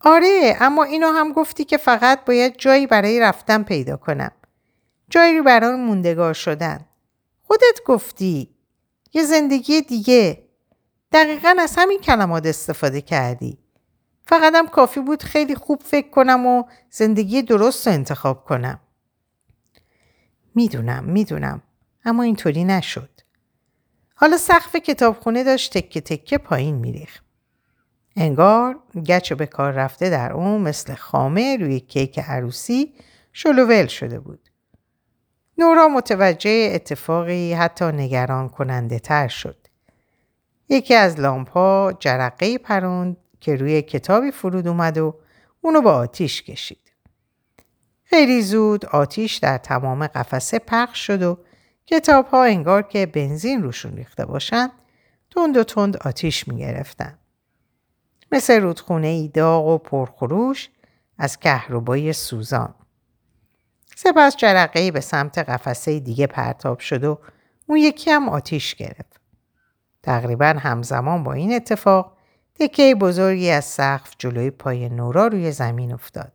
آره 0.00 0.56
اما 0.60 0.84
اینو 0.84 1.12
هم 1.12 1.32
گفتی 1.32 1.64
که 1.64 1.76
فقط 1.76 2.24
باید 2.24 2.56
جایی 2.58 2.86
برای 2.86 3.20
رفتن 3.20 3.62
پیدا 3.62 3.96
کنم. 3.96 4.32
جایی 5.10 5.42
برای 5.42 5.76
موندگار 5.76 6.34
شدن. 6.34 6.86
خودت 7.42 7.80
گفتی. 7.86 8.54
یه 9.12 9.24
زندگی 9.24 9.82
دیگه. 9.82 10.44
دقیقا 11.12 11.56
از 11.60 11.74
همین 11.76 12.00
کلمات 12.00 12.46
استفاده 12.46 13.00
کردی. 13.00 13.63
فقط 14.26 14.52
هم 14.56 14.66
کافی 14.66 15.00
بود 15.00 15.22
خیلی 15.22 15.54
خوب 15.54 15.82
فکر 15.82 16.10
کنم 16.10 16.46
و 16.46 16.64
زندگی 16.90 17.42
درست 17.42 17.86
رو 17.86 17.92
انتخاب 17.92 18.44
کنم. 18.44 18.80
می‌دونم 20.54 21.04
می‌دونم 21.04 21.62
اما 22.04 22.22
اینطوری 22.22 22.64
نشد. 22.64 23.10
حالا 24.14 24.36
سقف 24.36 24.76
کتابخونه 24.76 25.44
داشت 25.44 25.78
تکه 25.78 26.00
تکه 26.00 26.38
پایین 26.38 26.74
میریخ. 26.74 27.20
انگار 28.16 28.78
گچ 29.06 29.32
به 29.32 29.46
کار 29.46 29.72
رفته 29.72 30.10
در 30.10 30.32
اون 30.32 30.60
مثل 30.60 30.94
خامه 30.94 31.56
روی 31.56 31.80
کیک 31.80 32.18
عروسی 32.18 32.94
شلوول 33.32 33.86
شده 33.86 34.20
بود. 34.20 34.48
نورا 35.58 35.88
متوجه 35.88 36.70
اتفاقی 36.74 37.52
حتی 37.52 37.84
نگران 37.84 38.48
کننده 38.48 38.98
تر 38.98 39.28
شد. 39.28 39.66
یکی 40.68 40.94
از 40.94 41.20
لامپا 41.20 41.92
جرقه 41.92 42.58
پروند 42.58 43.16
که 43.44 43.56
روی 43.56 43.82
کتابی 43.82 44.30
فرود 44.30 44.68
اومد 44.68 44.98
و 44.98 45.14
اونو 45.60 45.80
با 45.80 45.92
آتیش 45.92 46.42
کشید. 46.42 46.92
خیلی 48.04 48.42
زود 48.42 48.86
آتیش 48.86 49.36
در 49.36 49.58
تمام 49.58 50.06
قفسه 50.06 50.58
پخش 50.58 51.06
شد 51.06 51.22
و 51.22 51.38
کتاب 51.86 52.26
ها 52.26 52.44
انگار 52.44 52.82
که 52.82 53.06
بنزین 53.06 53.62
روشون 53.62 53.96
ریخته 53.96 54.26
باشند 54.26 54.70
تند 55.30 55.56
و 55.56 55.64
تند 55.64 55.96
آتیش 55.96 56.48
می 56.48 56.58
گرفتن. 56.58 57.18
مثل 58.32 58.60
رودخونه 58.60 59.06
ای 59.06 59.28
داغ 59.28 59.66
و 59.66 59.78
پرخروش 59.78 60.68
از 61.18 61.38
کهربای 61.38 62.12
سوزان. 62.12 62.74
سپس 63.96 64.36
جرقه 64.36 64.90
به 64.90 65.00
سمت 65.00 65.38
قفسه 65.38 66.00
دیگه 66.00 66.26
پرتاب 66.26 66.78
شد 66.78 67.04
و 67.04 67.18
اون 67.66 67.78
یکی 67.78 68.10
هم 68.10 68.28
آتیش 68.28 68.74
گرفت. 68.74 69.20
تقریبا 70.02 70.46
همزمان 70.46 71.24
با 71.24 71.32
این 71.32 71.54
اتفاق 71.54 72.13
تکه 72.54 72.94
بزرگی 72.94 73.50
از 73.50 73.64
سقف 73.64 74.14
جلوی 74.18 74.50
پای 74.50 74.88
نورا 74.88 75.26
روی 75.26 75.52
زمین 75.52 75.92
افتاد. 75.92 76.32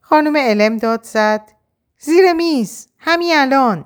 خانم 0.00 0.36
علم 0.36 0.76
داد 0.76 1.02
زد 1.02 1.52
زیر 1.98 2.32
میز 2.32 2.88
همین 2.98 3.32
الان 3.36 3.84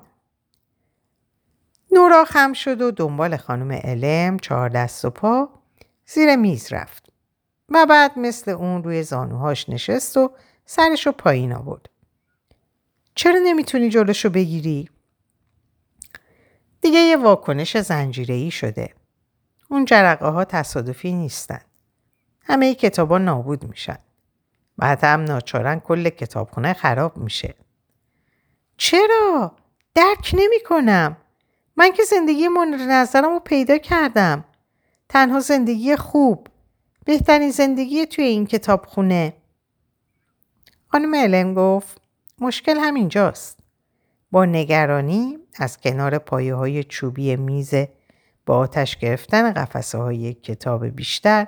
نورا 1.91 2.25
خم 2.25 2.53
شد 2.53 2.81
و 2.81 2.91
دنبال 2.91 3.37
خانم 3.37 3.71
علم 3.71 4.39
چهار 4.39 4.69
دست 4.69 5.05
و 5.05 5.09
پا 5.09 5.49
زیر 6.05 6.35
میز 6.35 6.73
رفت 6.73 7.09
و 7.69 7.85
بعد 7.85 8.19
مثل 8.19 8.51
اون 8.51 8.83
روی 8.83 9.03
زانوهاش 9.03 9.69
نشست 9.69 10.17
و 10.17 10.31
سرشو 10.65 11.11
پایین 11.11 11.53
آورد. 11.53 11.89
چرا 13.15 13.39
نمی‌تونی 13.43 13.89
جلوشو 13.89 14.29
بگیری؟ 14.29 14.89
دیگه 16.81 16.99
یه 16.99 17.17
واکنش 17.17 17.77
زنجیره‌ای 17.77 18.51
شده. 18.51 18.93
اون 19.69 19.85
جرقه 19.85 20.27
ها 20.27 20.45
تصادفی 20.45 21.13
نیستن. 21.13 21.61
همه 22.41 22.75
کتابا 22.75 23.17
نابود 23.17 23.63
میشن. 23.63 23.97
بعد 24.77 25.03
هم 25.03 25.23
ناچارن 25.23 25.79
کل 25.79 26.09
کتابخونه 26.09 26.73
خراب 26.73 27.17
میشه. 27.17 27.55
چرا؟ 28.77 29.51
درک 29.95 30.35
نمی 30.37 30.59
کنم. 30.65 31.17
من 31.77 31.91
که 31.91 32.03
زندگی 32.03 32.47
من 32.47 32.67
نظرم 32.89 33.29
رو 33.29 33.39
پیدا 33.39 33.77
کردم. 33.77 34.43
تنها 35.09 35.39
زندگی 35.39 35.95
خوب. 35.95 36.47
بهترین 37.05 37.51
زندگی 37.51 38.05
توی 38.05 38.25
این 38.25 38.45
کتابخونه. 38.45 39.33
خانم 40.87 41.15
علم 41.15 41.53
گفت 41.53 42.01
مشکل 42.39 42.77
همینجاست. 42.77 43.59
با 44.31 44.45
نگرانی 44.45 45.37
از 45.55 45.77
کنار 45.77 46.17
پایه 46.17 46.55
های 46.55 46.83
چوبی 46.83 47.35
میز 47.35 47.73
با 48.45 48.57
آتش 48.57 48.97
گرفتن 48.97 49.53
قفسه 49.53 49.97
های 49.97 50.33
کتاب 50.33 50.85
بیشتر 50.85 51.47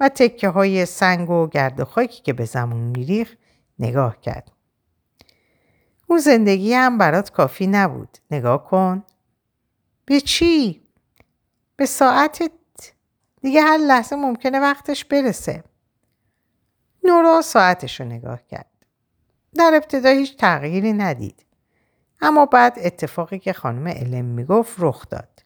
و 0.00 0.08
تکه 0.08 0.48
های 0.48 0.86
سنگ 0.86 1.30
و 1.30 1.46
گرد 1.46 1.80
و 1.80 1.84
خاکی 1.84 2.22
که 2.22 2.32
به 2.32 2.44
زمون 2.44 2.80
میریخ 2.80 3.36
نگاه 3.78 4.20
کرد. 4.20 4.52
اون 6.06 6.18
زندگی 6.18 6.74
هم 6.74 6.98
برات 6.98 7.30
کافی 7.30 7.66
نبود. 7.66 8.18
نگاه 8.30 8.64
کن. 8.64 9.04
به 10.04 10.20
چی؟ 10.20 10.82
به 11.76 11.86
ساعت 11.86 12.50
دیگه 13.42 13.62
هر 13.62 13.78
لحظه 13.78 14.16
ممکنه 14.16 14.60
وقتش 14.60 15.04
برسه. 15.04 15.64
نورا 17.04 17.42
ساعتش 17.42 18.00
رو 18.00 18.06
نگاه 18.06 18.46
کرد. 18.46 18.70
در 19.54 19.72
ابتدا 19.74 20.08
هیچ 20.08 20.36
تغییری 20.36 20.92
ندید. 20.92 21.46
اما 22.20 22.46
بعد 22.46 22.78
اتفاقی 22.82 23.38
که 23.38 23.52
خانم 23.52 23.88
علم 23.88 24.24
می‌گفت 24.24 24.76
رخ 24.78 25.08
داد. 25.08 25.45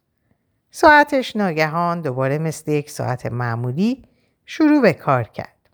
ساعتش 0.71 1.37
ناگهان 1.37 2.01
دوباره 2.01 2.39
مثل 2.39 2.71
یک 2.71 2.91
ساعت 2.91 3.27
معمولی 3.27 4.05
شروع 4.45 4.83
به 4.83 4.93
کار 4.93 5.25
کرد. 5.25 5.69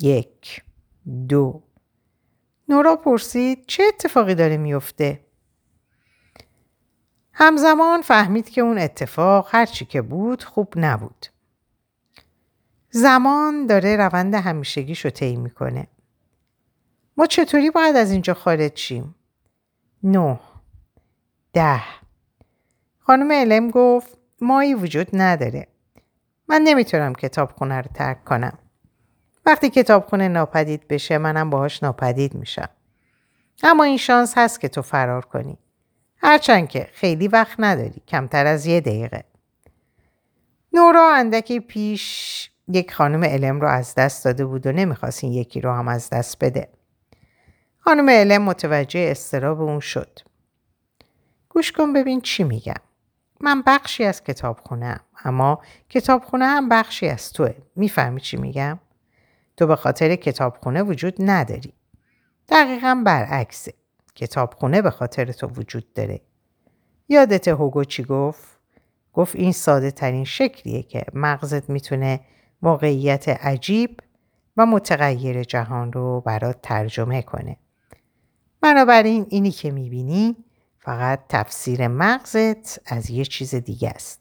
یک 0.00 0.64
دو 1.28 1.62
نورا 2.68 2.96
پرسید 2.96 3.66
چه 3.66 3.82
اتفاقی 3.88 4.34
داره 4.34 4.56
میفته؟ 4.56 5.24
همزمان 7.32 8.02
فهمید 8.02 8.50
که 8.50 8.60
اون 8.60 8.78
اتفاق 8.78 9.48
هرچی 9.50 9.84
که 9.84 10.02
بود 10.02 10.44
خوب 10.44 10.72
نبود. 10.76 11.26
زمان 12.90 13.66
داره 13.66 13.96
روند 13.96 14.34
همیشگیشو 14.34 15.10
طی 15.10 15.36
می‌کنه. 15.36 15.86
ما 17.16 17.26
چطوری 17.26 17.70
باید 17.70 17.96
از 17.96 18.10
اینجا 18.10 18.34
خارج 18.34 18.76
شیم؟ 18.76 19.14
نه 20.02 20.40
ده 21.52 21.82
خانم 23.08 23.32
علم 23.32 23.70
گفت 23.70 24.18
مایی 24.40 24.74
وجود 24.74 25.08
نداره. 25.12 25.66
من 26.48 26.62
نمی‌تونم 26.62 27.14
کتابخونه 27.14 27.76
رو 27.76 27.90
ترک 27.94 28.24
کنم. 28.24 28.58
وقتی 29.46 29.70
کتابخونه 29.70 30.28
ناپدید 30.28 30.88
بشه 30.88 31.18
منم 31.18 31.50
باهاش 31.50 31.82
ناپدید 31.82 32.34
میشم. 32.34 32.68
اما 33.62 33.84
این 33.84 33.96
شانس 33.96 34.34
هست 34.36 34.60
که 34.60 34.68
تو 34.68 34.82
فرار 34.82 35.24
کنی. 35.24 35.58
هرچند 36.16 36.68
که 36.68 36.88
خیلی 36.92 37.28
وقت 37.28 37.56
نداری. 37.58 38.02
کمتر 38.08 38.46
از 38.46 38.66
یه 38.66 38.80
دقیقه. 38.80 39.24
نورا 40.72 41.14
اندکی 41.14 41.60
پیش 41.60 42.50
یک 42.68 42.94
خانم 42.94 43.24
علم 43.24 43.60
رو 43.60 43.68
از 43.68 43.94
دست 43.94 44.24
داده 44.24 44.46
بود 44.46 44.66
و 44.66 44.72
نمی‌خواست 44.72 45.24
این 45.24 45.32
یکی 45.32 45.60
رو 45.60 45.72
هم 45.72 45.88
از 45.88 46.10
دست 46.10 46.44
بده. 46.44 46.68
خانم 47.78 48.10
علم 48.10 48.42
متوجه 48.42 49.08
استراب 49.10 49.60
اون 49.60 49.80
شد. 49.80 50.18
گوش 51.48 51.72
کن 51.72 51.92
ببین 51.92 52.20
چی 52.20 52.44
میگم. 52.44 52.87
من 53.40 53.62
بخشی 53.66 54.04
از 54.04 54.24
کتابخونه 54.24 55.00
اما 55.24 55.62
کتابخونه 55.88 56.44
هم 56.46 56.68
بخشی 56.68 57.08
از 57.08 57.32
توه. 57.32 57.54
می‌فهمی 57.76 58.20
چی 58.20 58.36
میگم؟ 58.36 58.78
تو 59.56 59.66
به 59.66 59.76
خاطر 59.76 60.16
کتابخونه 60.16 60.82
وجود 60.82 61.14
نداری. 61.18 61.72
دقیقا 62.48 63.02
برعکسه. 63.06 63.74
کتابخونه 64.14 64.82
به 64.82 64.90
خاطر 64.90 65.32
تو 65.32 65.46
وجود 65.46 65.92
داره. 65.92 66.20
یادت 67.08 67.48
هوگو 67.48 67.84
چی 67.84 68.04
گفت؟ 68.04 68.58
گفت 69.12 69.36
این 69.36 69.52
ساده 69.52 69.90
ترین 69.90 70.24
شکلیه 70.24 70.82
که 70.82 71.04
مغزت 71.14 71.70
می‌تونه 71.70 72.20
واقعیت 72.62 73.28
عجیب 73.28 74.00
و 74.56 74.66
متغیر 74.66 75.42
جهان 75.42 75.92
رو 75.92 76.20
برات 76.20 76.62
ترجمه 76.62 77.22
کنه. 77.22 77.56
بنابراین 78.60 79.26
اینی 79.28 79.50
که 79.50 79.70
می‌بینی 79.70 80.36
فقط 80.88 81.20
تفسیر 81.28 81.88
مغزت 81.88 82.92
از 82.92 83.10
یه 83.10 83.24
چیز 83.24 83.54
دیگه 83.54 83.88
است. 83.88 84.20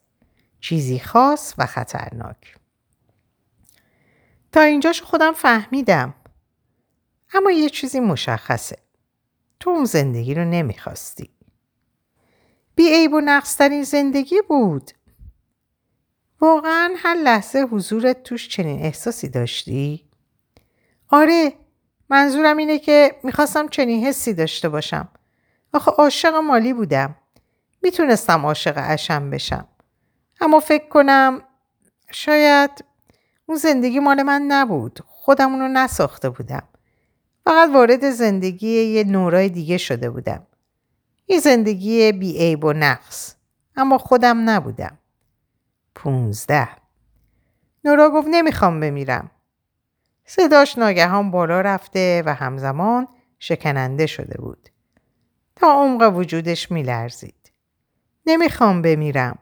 چیزی 0.60 1.00
خاص 1.00 1.54
و 1.58 1.66
خطرناک. 1.66 2.56
تا 4.52 4.62
اینجاش 4.62 5.02
خودم 5.02 5.32
فهمیدم. 5.32 6.14
اما 7.34 7.52
یه 7.52 7.70
چیزی 7.70 8.00
مشخصه. 8.00 8.78
تو 9.60 9.70
اون 9.70 9.86
زندگی 9.86 10.34
رو 10.34 10.46
نمی‌خواستی. 10.46 11.30
بی 12.76 12.90
عیب 12.90 13.14
و 13.14 13.22
نقصترین 13.22 13.84
زندگی 13.84 14.42
بود. 14.48 14.92
واقعا 16.42 16.94
هر 16.98 17.16
لحظه 17.16 17.60
حضورت 17.60 18.24
توش 18.24 18.50
چنین 18.50 18.82
احساسی 18.82 19.30
داشتی؟ 19.30 20.10
آره 21.08 21.54
منظورم 22.10 22.58
اینه 22.58 22.80
که 22.80 23.20
می‌خواستم 23.24 23.68
چنین 23.68 24.06
حسی 24.06 24.34
داشته 24.34 24.70
باشم. 24.70 25.10
آخه 25.74 25.92
عاشق 25.92 26.36
مالی 26.36 26.74
بودم. 26.74 27.16
می‌تونستم 27.84 28.46
عاشق 28.46 28.74
اشم 28.78 29.30
بشم. 29.30 29.68
اما 30.42 30.60
فکر 30.60 30.88
کنم 30.88 31.42
شاید 32.12 32.86
اون 33.46 33.58
زندگی 33.58 34.00
مال 34.00 34.24
من 34.24 34.42
نبود. 34.42 35.00
خودم 35.08 35.52
اونو 35.52 35.68
نساخته 35.68 36.30
بودم. 36.30 36.64
فقط 37.46 37.70
وارد 37.74 38.10
زندگی 38.10 38.82
یه 38.84 39.04
نورای 39.04 39.50
دیگه 39.50 39.78
شده 39.78 40.10
بودم. 40.10 40.48
یه 41.28 41.40
زندگی 41.40 42.12
بی 42.12 42.38
عیب 42.38 42.66
و 42.66 42.74
نقص. 42.74 43.36
اما 43.76 43.98
خودم 43.98 44.50
نبودم. 44.50 44.98
پونزده 45.96 46.70
نورا 47.84 48.10
گفت 48.10 48.28
نمی‌خوام 48.32 48.80
بمیرم. 48.80 49.32
صداش 50.26 50.78
ناگهان 50.78 51.32
بالا 51.32 51.62
رفته 51.62 52.24
و 52.26 52.34
همزمان 52.34 53.08
شکننده 53.40 54.06
شده 54.06 54.42
بود. 54.42 54.70
تا 55.60 55.72
عمق 55.72 56.16
وجودش 56.16 56.72
میلرزید. 56.72 57.52
نمی‌خوام 58.26 58.82
بمیرم. 58.82 59.40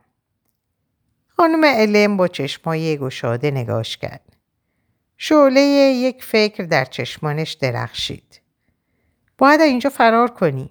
خانم 1.27 1.65
علم 1.65 2.17
با 2.17 2.27
چشمای 2.27 2.97
گشاده 2.97 3.51
نگاش 3.51 3.97
کرد. 3.97 4.35
شعله 5.17 5.61
یک 5.61 6.23
فکر 6.23 6.63
در 6.63 6.85
چشمانش 6.85 7.53
درخشید. 7.53 8.41
باید 9.37 9.61
اینجا 9.61 9.89
فرار 9.89 10.31
کنی. 10.31 10.69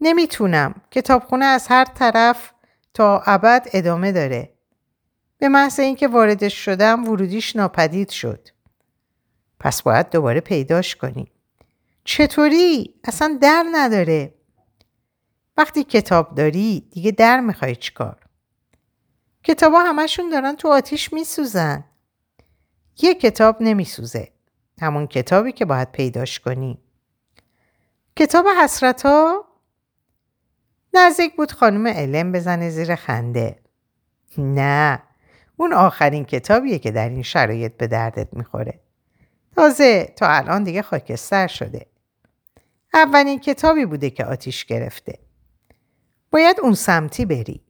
نمی‌تونم. 0.00 0.74
کتابخونه 0.90 1.44
از 1.44 1.66
هر 1.68 1.84
طرف 1.84 2.52
تا 2.94 3.22
ابد 3.26 3.68
ادامه 3.72 4.12
داره. 4.12 4.52
به 5.38 5.48
محض 5.48 5.80
اینکه 5.80 6.08
واردش 6.08 6.64
شدم 6.64 7.08
ورودیش 7.08 7.56
ناپدید 7.56 8.10
شد. 8.10 8.48
پس 9.60 9.82
باید 9.82 10.10
دوباره 10.10 10.40
پیداش 10.40 10.96
کنی. 10.96 11.32
چطوری؟ 12.04 12.94
اصلا 13.04 13.38
در 13.42 13.64
نداره. 13.72 14.34
وقتی 15.58 15.84
کتاب 15.84 16.34
داری 16.34 16.88
دیگه 16.90 17.10
در 17.10 17.40
می‌خوای 17.40 17.76
چیکار؟ 17.76 18.16
کتابا 19.44 19.80
همشون 19.80 20.30
دارن 20.30 20.56
تو 20.56 20.68
آتیش 20.68 21.12
میسوزن. 21.12 21.84
یه 23.02 23.14
کتاب 23.14 23.56
نمیسوزه. 23.60 24.32
همون 24.80 25.06
کتابی 25.06 25.52
که 25.52 25.64
باید 25.64 25.92
پیداش 25.92 26.40
کنی. 26.40 26.78
کتاب 28.16 28.46
حسرت 28.62 29.06
ها؟ 29.06 29.44
نزدیک 30.94 31.36
بود 31.36 31.52
خانم 31.52 31.86
علم 31.86 32.32
بزنه 32.32 32.70
زیر 32.70 32.94
خنده. 32.94 33.58
نه 34.38 35.02
اون 35.56 35.72
آخرین 35.72 36.24
کتابیه 36.24 36.78
که 36.78 36.90
در 36.90 37.08
این 37.08 37.22
شرایط 37.22 37.76
به 37.76 37.86
دردت 37.86 38.28
می‌خوره. 38.32 38.80
تازه 39.56 40.04
تا 40.16 40.28
الان 40.28 40.64
دیگه 40.64 40.82
خاکستر 40.82 41.46
شده. 41.46 41.86
اولین 42.94 43.38
کتابی 43.38 43.86
بوده 43.86 44.10
که 44.10 44.24
آتیش 44.24 44.64
گرفته. 44.64 45.27
باید 46.30 46.60
اون 46.60 46.74
سمتی 46.74 47.24
بری. 47.24 47.60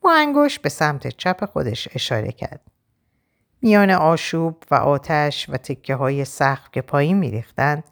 با 0.00 0.12
انگوش 0.12 0.58
به 0.58 0.68
سمت 0.68 1.08
چپ 1.08 1.44
خودش 1.44 1.88
اشاره 1.94 2.32
کرد. 2.32 2.60
میان 3.62 3.90
آشوب 3.90 4.62
و 4.70 4.74
آتش 4.74 5.48
و 5.48 5.56
تکه 5.56 5.94
های 5.94 6.24
سخت 6.24 6.72
که 6.72 6.82
پایین 6.82 7.18
میریختند 7.18 7.84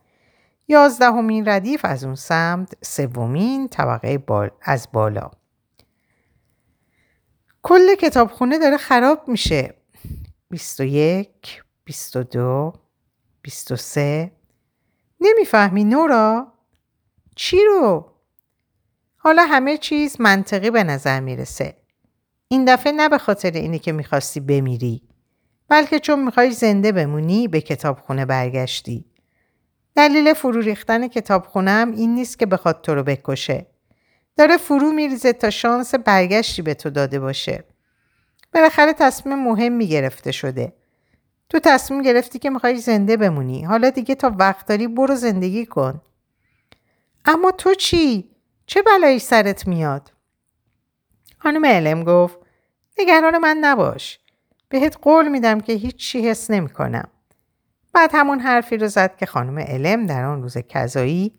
یازدهمین 0.69 1.49
ردیف 1.49 1.85
از 1.85 2.05
اون 2.05 2.15
سمت 2.15 2.85
سومین 2.85 3.69
طبقه 3.69 4.19
بال 4.19 4.51
از 4.63 4.89
بالا. 4.93 5.31
کل 7.63 7.95
کتابخونه 7.95 8.59
داره 8.59 8.77
خراب 8.77 9.29
میشه. 9.29 9.75
21 10.51 11.63
22 11.85 12.73
23 13.43 14.33
نمی‌فهمی 15.21 15.85
نورا؟ 15.85 16.53
چی 17.37 17.65
رو؟ 17.65 18.13
حالا 19.23 19.45
همه 19.45 19.77
چیز 19.77 20.21
منطقی 20.21 20.71
به 20.71 20.85
نظر 20.85 21.21
می‌رسه 21.21 21.77
این 22.49 22.65
دفعه 22.65 22.93
نه 22.93 23.09
به 23.09 23.19
خاطر 23.19 23.51
اینی 23.51 23.79
که 23.79 23.93
می‌خواستی 23.93 24.41
بمیری 24.41 25.03
بلکه 25.69 26.01
چون 26.01 26.25
می‌خوای 26.25 26.51
زنده 26.51 26.93
بمونی 26.93 27.49
به 27.49 27.61
کتابخونه 27.61 28.25
برگشتی 28.25 29.05
دلیل 29.95 30.35
فرو 30.35 30.61
ریختن 30.61 31.09
کتابخونه 31.09 31.71
هم 31.71 31.93
این 31.93 32.15
نیست 32.15 32.39
که 32.39 32.47
بخواد 32.47 32.81
تو 32.83 32.95
رو 32.95 33.03
بکشه 33.03 33.67
داره 34.37 34.57
فرو 34.57 34.93
میریزه 34.93 35.33
تا 35.33 35.51
شانس 35.51 35.95
برگشتی 35.95 36.63
به 36.63 36.75
تو 36.75 36.91
داده 36.91 37.21
باشه. 37.21 37.65
بالاخره 38.55 38.93
تصمیم 38.93 39.45
مهم 39.45 39.79
گرفته 39.79 40.33
شده. 40.33 40.73
تو 41.49 41.59
تصمیم 41.59 42.03
گرفتی 42.03 42.39
که 42.39 42.51
می‌خوای 42.51 42.77
زنده 42.77 43.17
بمونی. 43.17 43.65
حالا 43.65 43.91
دیگه 43.91 44.15
تا 44.15 44.35
وقت 44.39 44.67
داری 44.67 44.89
برو 44.89 45.15
زندگی 45.15 45.67
کن. 45.67 46.01
اما 47.25 47.51
تو 47.51 47.75
چی؟ 47.75 48.30
چه 48.71 48.83
بلایی 48.83 49.19
سرت 49.19 49.69
میاد؟ 49.69 50.13
خانم 51.39 51.65
علم 51.65 52.05
گفت 52.05 52.39
نگران 52.99 53.39
من 53.39 53.57
نباش. 53.61 54.19
بهت 54.69 54.99
قول 55.03 55.29
میدم 55.29 55.61
که 55.61 55.73
هیچ 55.73 55.97
چی 55.97 56.29
حس 56.29 56.51
نمی 56.51 56.69
کنم. 56.69 57.09
بعد 57.93 58.11
همون 58.15 58.41
حرفی 58.41 58.77
رو 58.77 58.89
زد 58.89 59.17
که 59.17 59.27
خانم 59.27 59.59
علم 59.59 60.07
در 60.07 60.25
آن 60.25 60.43
روز 60.43 60.59
کذایی 60.59 61.35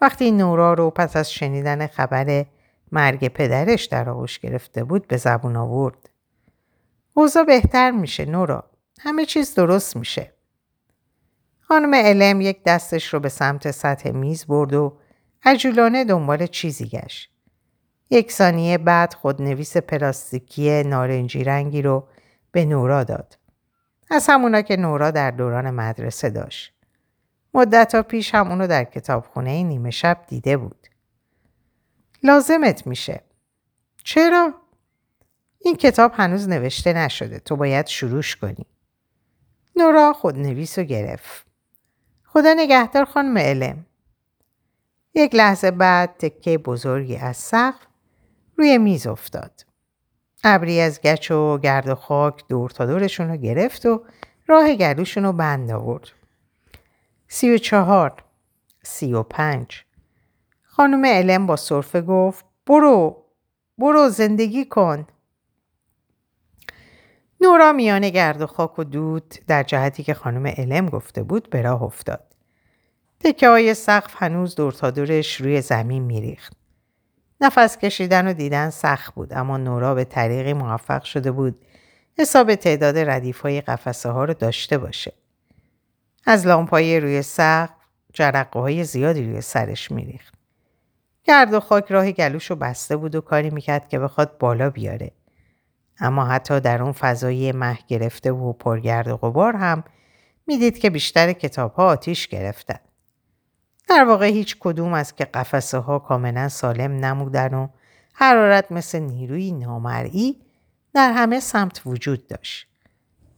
وقتی 0.00 0.30
نورا 0.30 0.74
رو 0.74 0.90
پس 0.90 1.16
از 1.16 1.32
شنیدن 1.32 1.86
خبر 1.86 2.46
مرگ 2.92 3.28
پدرش 3.28 3.84
در 3.84 4.10
آغوش 4.10 4.38
گرفته 4.38 4.84
بود 4.84 5.06
به 5.06 5.16
زبون 5.16 5.56
آورد. 5.56 6.10
اوضاع 7.14 7.44
بهتر 7.44 7.90
میشه 7.90 8.24
نورا. 8.24 8.70
همه 9.00 9.24
چیز 9.24 9.54
درست 9.54 9.96
میشه. 9.96 10.32
خانم 11.60 11.94
علم 11.94 12.40
یک 12.40 12.62
دستش 12.64 13.14
رو 13.14 13.20
به 13.20 13.28
سمت 13.28 13.70
سطح 13.70 14.10
میز 14.10 14.46
برد 14.46 14.74
و 14.74 14.98
عجولانه 15.44 16.04
دنبال 16.04 16.46
چیزی 16.46 16.86
گشت. 16.86 17.30
یک 18.10 18.32
ثانیه 18.32 18.78
بعد 18.78 19.14
خودنویس 19.14 19.76
پلاستیکی 19.76 20.82
نارنجی 20.82 21.44
رنگی 21.44 21.82
رو 21.82 22.08
به 22.52 22.64
نورا 22.64 23.04
داد. 23.04 23.38
از 24.10 24.26
همونا 24.28 24.62
که 24.62 24.76
نورا 24.76 25.10
در 25.10 25.30
دوران 25.30 25.70
مدرسه 25.70 26.30
داشت. 26.30 26.72
مدت 27.54 28.08
پیش 28.08 28.34
هم 28.34 28.50
اونو 28.50 28.66
در 28.66 28.84
کتابخونه 28.84 29.62
نیمه 29.62 29.90
شب 29.90 30.24
دیده 30.28 30.56
بود. 30.56 30.86
لازمت 32.22 32.86
میشه. 32.86 33.20
چرا؟ 34.04 34.54
این 35.58 35.76
کتاب 35.76 36.12
هنوز 36.14 36.48
نوشته 36.48 36.92
نشده. 36.92 37.38
تو 37.38 37.56
باید 37.56 37.86
شروعش 37.86 38.36
کنی. 38.36 38.66
نورا 39.76 40.12
خودنویس 40.12 40.78
رو 40.78 40.84
گرفت. 40.84 41.46
خدا 42.24 42.54
نگهدار 42.54 43.04
خانم 43.04 43.38
علم. 43.38 43.86
یک 45.14 45.34
لحظه 45.34 45.70
بعد 45.70 46.16
تکه 46.18 46.58
بزرگی 46.58 47.16
از 47.16 47.36
سقف 47.36 47.86
روی 48.56 48.78
میز 48.78 49.06
افتاد. 49.06 49.66
ابری 50.44 50.80
از 50.80 51.00
گچ 51.00 51.30
و 51.30 51.58
گرد 51.58 51.88
و 51.88 51.94
خاک 51.94 52.44
دور 52.48 52.70
تا 52.70 52.86
دورشون 52.86 53.28
رو 53.28 53.36
گرفت 53.36 53.86
و 53.86 54.04
راه 54.46 54.74
گلوشون 54.74 55.24
رو 55.24 55.32
بند 55.32 55.70
آورد. 55.70 56.08
سی 57.28 57.54
و 57.54 57.58
چهار 57.58 58.14
سی 58.82 59.14
و 59.14 59.22
پنج 59.22 59.84
خانم 60.62 61.04
علم 61.04 61.46
با 61.46 61.56
صرفه 61.56 62.00
گفت 62.00 62.44
برو 62.66 63.24
برو 63.78 64.08
زندگی 64.08 64.64
کن 64.64 65.06
نورا 67.40 67.72
میان 67.72 68.10
گرد 68.10 68.42
و 68.42 68.46
خاک 68.46 68.78
و 68.78 68.84
دود 68.84 69.34
در 69.46 69.62
جهتی 69.62 70.02
که 70.02 70.14
خانم 70.14 70.46
علم 70.46 70.88
گفته 70.88 71.22
بود 71.22 71.50
به 71.50 71.62
راه 71.62 71.82
افتاد. 71.82 72.31
تکه 73.24 73.48
های 73.48 73.74
سقف 73.74 74.14
هنوز 74.16 74.54
دور 74.54 74.72
تا 74.72 74.90
دورش 74.90 75.40
روی 75.40 75.60
زمین 75.60 76.02
میریخت. 76.02 76.52
نفس 77.40 77.78
کشیدن 77.78 78.28
و 78.28 78.32
دیدن 78.32 78.70
سخت 78.70 79.14
بود 79.14 79.32
اما 79.32 79.56
نورا 79.56 79.94
به 79.94 80.04
طریقی 80.04 80.52
موفق 80.52 81.02
شده 81.02 81.32
بود 81.32 81.66
حساب 82.18 82.54
تعداد 82.54 82.98
ردیف 82.98 83.40
های 83.40 83.60
قفسه 83.60 84.08
ها 84.08 84.24
رو 84.24 84.34
داشته 84.34 84.78
باشه. 84.78 85.12
از 86.26 86.46
لامپای 86.46 87.00
روی 87.00 87.22
سقف 87.22 87.70
جرقه 88.12 88.60
های 88.60 88.84
زیادی 88.84 89.24
روی 89.24 89.40
سرش 89.40 89.90
میریخت. 89.90 90.34
گرد 91.24 91.54
و 91.54 91.60
خاک 91.60 91.92
راه 91.92 92.12
گلوش 92.12 92.50
رو 92.50 92.56
بسته 92.56 92.96
بود 92.96 93.14
و 93.14 93.20
کاری 93.20 93.50
می‌کرد 93.50 93.88
که 93.88 93.98
بخواد 93.98 94.38
بالا 94.38 94.70
بیاره. 94.70 95.10
اما 96.00 96.24
حتی 96.24 96.60
در 96.60 96.82
اون 96.82 96.92
فضای 96.92 97.52
مه 97.52 97.78
گرفته 97.88 98.32
و 98.32 98.52
پرگرد 98.52 99.08
و 99.08 99.16
غبار 99.16 99.56
هم 99.56 99.84
می‌دید 100.46 100.78
که 100.78 100.90
بیشتر 100.90 101.32
کتاب 101.32 101.74
ها 101.74 101.86
آتیش 101.86 102.28
گرفتن. 102.28 102.78
در 103.88 104.04
واقع 104.04 104.26
هیچ 104.26 104.56
کدوم 104.60 104.92
از 104.92 105.16
که 105.16 105.24
قفسه 105.24 105.78
ها 105.78 105.98
کاملا 105.98 106.48
سالم 106.48 107.04
نمودن 107.04 107.54
و 107.54 107.68
حرارت 108.12 108.72
مثل 108.72 108.98
نیروی 108.98 109.52
نامرئی 109.52 110.36
در 110.94 111.12
همه 111.12 111.40
سمت 111.40 111.82
وجود 111.86 112.26
داشت. 112.26 112.66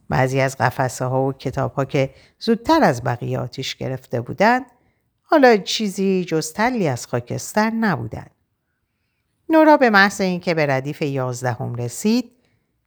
بعضی 0.09 0.39
از 0.39 0.57
قفسه 0.57 1.05
ها 1.05 1.23
و 1.23 1.33
کتاب 1.33 1.73
ها 1.73 1.85
که 1.85 2.09
زودتر 2.39 2.83
از 2.83 3.03
بقیه 3.03 3.39
آتیش 3.39 3.75
گرفته 3.75 4.21
بودند 4.21 4.65
حالا 5.23 5.57
چیزی 5.57 6.25
جز 6.25 6.53
تلی 6.53 6.87
از 6.87 7.07
خاکستر 7.07 7.69
نبودند. 7.69 8.31
نورا 9.49 9.77
به 9.77 9.89
محض 9.89 10.21
اینکه 10.21 10.53
به 10.53 10.65
ردیف 10.65 11.01
یازدهم 11.01 11.75
رسید 11.75 12.31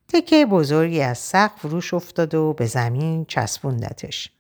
تکه 0.08 0.46
بزرگی 0.46 1.00
از 1.00 1.18
سقف 1.18 1.62
روش 1.62 1.94
افتاد 1.94 2.34
و 2.34 2.52
به 2.52 2.66
زمین 2.66 3.24
چسبوندتش. 3.24 4.32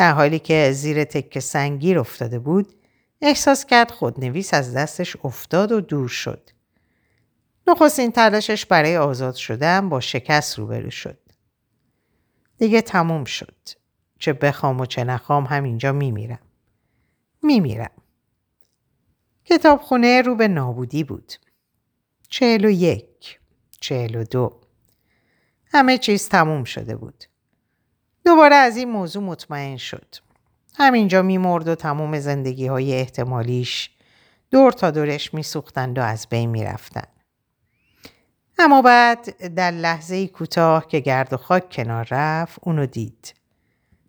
در 0.00 0.12
حالی 0.12 0.38
که 0.38 0.72
زیر 0.72 1.04
تکه 1.04 1.40
سنگیر 1.40 1.98
افتاده 1.98 2.38
بود 2.38 2.74
احساس 3.20 3.66
کرد 3.66 3.90
خودنویس 3.90 4.54
از 4.54 4.76
دستش 4.76 5.16
افتاد 5.24 5.72
و 5.72 5.80
دور 5.80 6.08
شد. 6.08 6.50
نخستین 7.66 8.12
تلاشش 8.12 8.66
برای 8.66 8.96
آزاد 8.96 9.34
شدن 9.34 9.88
با 9.88 10.00
شکست 10.00 10.58
روبرو 10.58 10.90
شد. 10.90 11.18
دیگه 12.58 12.82
تموم 12.82 13.24
شد. 13.24 13.56
چه 14.18 14.32
بخوام 14.32 14.80
و 14.80 14.86
چه 14.86 15.04
نخوام 15.04 15.44
همینجا 15.44 15.92
میمیرم. 15.92 16.46
میمیرم. 17.42 17.92
کتابخونه 19.44 20.22
رو 20.22 20.34
به 20.34 20.48
نابودی 20.48 21.04
بود. 21.04 21.32
چهل 22.28 22.64
و 22.64 22.70
یک. 22.70 23.40
چهل 23.80 24.14
و 24.14 24.24
دو. 24.24 24.60
همه 25.66 25.98
چیز 25.98 26.28
تموم 26.28 26.64
شده 26.64 26.96
بود. 26.96 27.24
دوباره 28.30 28.56
از 28.56 28.76
این 28.76 28.90
موضوع 28.90 29.22
مطمئن 29.22 29.76
شد. 29.76 30.14
همینجا 30.78 31.22
میمرد 31.22 31.68
و 31.68 31.74
تمام 31.74 32.20
زندگی 32.20 32.66
های 32.66 32.94
احتمالیش 32.94 33.90
دور 34.50 34.72
تا 34.72 34.90
دورش 34.90 35.34
میسوختند 35.34 35.98
و 35.98 36.02
از 36.02 36.26
بین 36.30 36.50
می‌رفتند. 36.50 37.08
اما 38.58 38.82
بعد 38.82 39.54
در 39.54 39.70
لحظه 39.70 40.26
کوتاه 40.26 40.88
که 40.88 41.00
گرد 41.00 41.32
و 41.32 41.36
خاک 41.36 41.70
کنار 41.70 42.08
رفت 42.10 42.58
اونو 42.62 42.86
دید. 42.86 43.34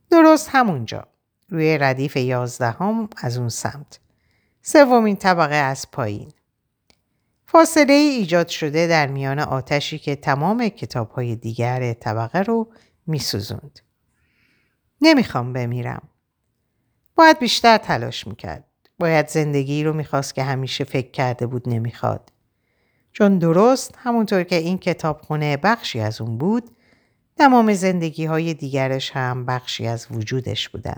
درست 0.10 0.50
همونجا 0.52 1.08
روی 1.50 1.78
ردیف 1.78 2.16
یازدهم 2.16 3.10
از 3.18 3.38
اون 3.38 3.50
سمت. 3.50 4.00
سومین 4.62 5.16
طبقه 5.16 5.56
از 5.56 5.92
پایین. 5.92 6.32
فاصله 7.46 7.94
ای 7.94 8.10
ایجاد 8.10 8.48
شده 8.48 8.88
در 8.88 9.08
میان 9.08 9.40
آتشی 9.40 10.00
که 10.00 10.16
تمام 10.16 10.70
کتاب 10.70 11.12
های 11.12 11.36
دیگر 11.36 11.94
طبقه 11.94 12.40
رو 12.40 12.68
میسوزوند. 13.08 13.80
نمی‌خوام 15.02 15.54
بمیرم. 15.54 16.02
باید 17.16 17.40
بیشتر 17.40 17.78
تلاش 17.78 18.28
می‌کرد. 18.28 18.64
باید 19.00 19.28
زندگی 19.28 19.84
رو 19.84 19.94
می‌خواست 19.94 20.36
که 20.36 20.44
همیشه 20.44 20.84
فکر 20.84 21.12
کرده 21.12 21.48
بود 21.48 21.70
نمی‌خواد. 21.70 22.32
چون 23.14 23.38
درست 23.38 23.96
همونطور 23.98 24.44
که 24.44 24.56
این 24.56 24.78
کتابخونه 24.78 25.58
بخشی 25.58 26.00
از 26.00 26.22
اون 26.22 26.38
بود 26.38 26.70
تمام 27.38 27.74
زندگی 27.74 28.26
های 28.26 28.54
دیگرش 28.54 29.12
هم 29.12 29.46
بخشی 29.46 29.88
از 29.88 30.08
وجودش 30.12 30.70
بودن. 30.70 30.98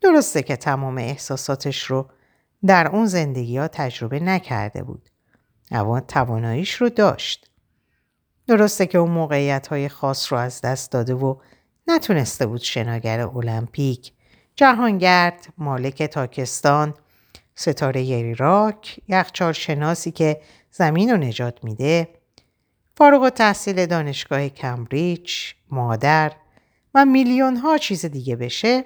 درسته 0.00 0.42
که 0.42 0.56
تمام 0.56 0.98
احساساتش 0.98 1.82
رو 1.82 2.10
در 2.66 2.88
اون 2.88 3.06
زندگی 3.06 3.58
ها 3.58 3.68
تجربه 3.68 4.20
نکرده 4.20 4.82
بود. 4.82 5.08
اما 5.70 6.00
تواناییش 6.00 6.74
رو 6.74 6.88
داشت. 6.88 7.50
درسته 8.46 8.86
که 8.86 8.98
اون 8.98 9.10
موقعیت 9.10 9.66
های 9.66 9.88
خاص 9.88 10.32
رو 10.32 10.38
از 10.38 10.60
دست 10.60 10.92
داده 10.92 11.14
و 11.14 11.36
نتونسته 11.90 12.46
بود 12.46 12.60
شناگر 12.60 13.20
المپیک، 13.20 14.12
جهانگرد، 14.56 15.46
مالک 15.58 16.02
تاکستان، 16.02 16.94
ستاره 17.54 18.34
راک، 18.38 19.00
یخچال 19.08 19.52
شناسی 19.52 20.10
که 20.10 20.40
زمین 20.70 21.10
رو 21.10 21.16
نجات 21.16 21.64
میده، 21.64 22.08
فارغ 22.96 23.28
تحصیل 23.28 23.86
دانشگاه 23.86 24.48
کمبریج، 24.48 25.32
مادر 25.70 26.32
و 26.94 27.04
میلیون 27.04 27.56
ها 27.56 27.78
چیز 27.78 28.06
دیگه 28.06 28.36
بشه 28.36 28.84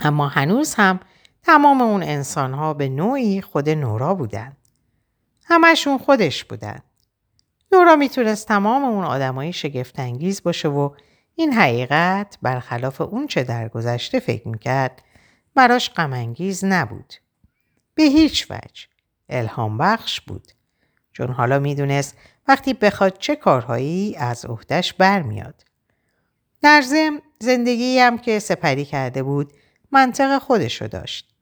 اما 0.00 0.28
هنوز 0.28 0.74
هم 0.74 1.00
تمام 1.42 1.82
اون 1.82 2.02
انسان 2.02 2.54
ها 2.54 2.74
به 2.74 2.88
نوعی 2.88 3.40
خود 3.40 3.68
نورا 3.68 4.14
بودن. 4.14 4.56
همشون 5.44 5.98
خودش 5.98 6.44
بودن. 6.44 6.78
نورا 7.72 7.96
می‌تونست 7.96 8.48
تمام 8.48 8.84
اون 8.84 9.04
آدمایی 9.04 9.52
شگفتانگیز 9.52 10.42
باشه 10.42 10.68
و 10.68 10.90
این 11.38 11.52
حقیقت 11.52 12.38
برخلاف 12.42 13.00
اون 13.00 13.26
چه 13.26 13.42
در 13.42 13.68
گذشته 13.68 14.20
فکر 14.20 14.48
می‌کرد 14.48 15.02
براش 15.54 15.90
غمانگیز 15.90 16.64
نبود. 16.64 17.14
به 17.94 18.02
هیچ 18.02 18.50
وجه 18.50 18.86
الهام 19.28 19.78
بخش 19.78 20.20
بود. 20.20 20.52
چون 21.12 21.32
حالا 21.32 21.58
می‌دونست 21.58 22.16
وقتی 22.48 22.74
بخواد 22.74 23.18
چه 23.18 23.36
کارهایی 23.36 24.16
از 24.16 24.44
عهدهش 24.44 24.92
برمیاد. 24.92 25.64
در 26.62 26.82
ضمن 26.82 27.20
زندگی 27.40 27.98
هم 27.98 28.18
که 28.18 28.38
سپری 28.38 28.84
کرده 28.84 29.22
بود 29.22 29.52
منطق 29.92 30.38
خودشو 30.38 30.86
داشت. 30.86 31.34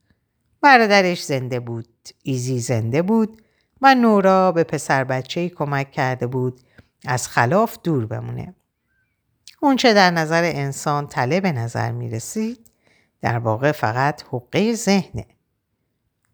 برادرش 0.60 1.24
زنده 1.24 1.60
بود، 1.60 2.08
ایزی 2.22 2.58
زنده 2.58 3.02
بود 3.02 3.42
و 3.80 3.94
نورا 3.94 4.52
به 4.52 4.64
پسر 4.64 5.04
بچه 5.04 5.48
کمک 5.48 5.92
کرده 5.92 6.26
بود 6.26 6.60
از 7.06 7.28
خلاف 7.28 7.78
دور 7.84 8.06
بمونه. 8.06 8.54
اون 9.64 9.76
چه 9.76 9.94
در 9.94 10.10
نظر 10.10 10.42
انسان 10.44 11.06
تله 11.06 11.40
به 11.40 11.52
نظر 11.52 11.92
می 11.92 12.10
رسید 12.10 12.70
در 13.20 13.38
واقع 13.38 13.72
فقط 13.72 14.22
حقه 14.32 14.74
ذهنه. 14.74 15.26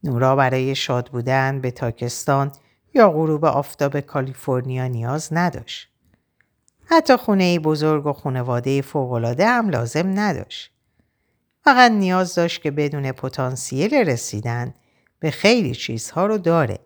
نورا 0.04 0.36
برای 0.36 0.74
شاد 0.74 1.08
بودن 1.08 1.60
به 1.60 1.70
تاکستان 1.70 2.52
یا 2.94 3.10
غروب 3.10 3.44
آفتاب 3.44 4.00
کالیفرنیا 4.00 4.86
نیاز 4.86 5.28
نداشت. 5.32 5.88
حتی 6.84 7.16
خونه 7.16 7.58
بزرگ 7.58 8.06
و 8.06 8.12
خانواده 8.12 8.82
فوقالعاده 8.82 9.46
هم 9.46 9.68
لازم 9.68 10.18
نداشت. 10.18 10.72
فقط 11.64 11.90
نیاز 11.90 12.34
داشت 12.34 12.62
که 12.62 12.70
بدون 12.70 13.12
پتانسیل 13.12 13.94
رسیدن 13.94 14.74
به 15.18 15.30
خیلی 15.30 15.74
چیزها 15.74 16.26
رو 16.26 16.38
داره. 16.38 16.78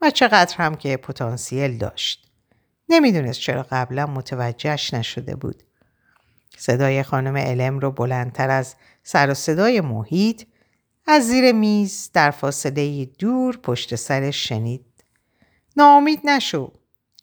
و 0.00 0.10
چقدر 0.10 0.56
هم 0.56 0.74
که 0.74 0.96
پتانسیل 0.96 1.78
داشت. 1.78 2.29
نمی‌دونست 2.90 3.40
چرا 3.40 3.66
قبلا 3.70 4.06
متوجهش 4.06 4.94
نشده 4.94 5.36
بود. 5.36 5.62
صدای 6.56 7.02
خانم 7.02 7.36
علم 7.36 7.78
رو 7.78 7.90
بلندتر 7.90 8.50
از 8.50 8.74
سر 9.02 9.30
و 9.30 9.34
صدای 9.34 9.80
محیط 9.80 10.42
از 11.06 11.26
زیر 11.26 11.52
میز 11.52 12.10
در 12.12 12.30
فاصله 12.30 13.04
دور 13.04 13.56
پشت 13.56 13.94
سرش 13.94 14.48
شنید. 14.48 14.84
ناامید 15.76 16.20
نشو. 16.24 16.72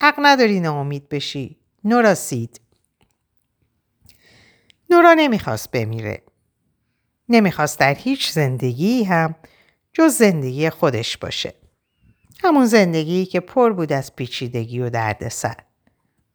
حق 0.02 0.16
نداری 0.22 0.60
ناامید 0.60 1.10
بشی. 1.10 1.58
نورا 1.84 2.16
سید. 2.16 2.62
نورا 4.90 5.14
نمی‌خواست 5.14 5.72
بمیره. 5.72 6.22
نمی‌خواست 7.30 7.80
در 7.80 7.94
هیچ 7.94 8.32
زندگی 8.32 9.04
هم 9.04 9.36
جز 9.94 10.14
زندگی 10.14 10.70
خودش 10.70 11.18
باشه. 11.18 11.54
همون 12.44 12.66
زندگی 12.66 13.26
که 13.26 13.40
پر 13.40 13.74
بود 13.74 13.94
از 13.94 14.16
پیچیدگی 14.16 14.80
و 14.80 14.90
دردسر. 14.90 15.56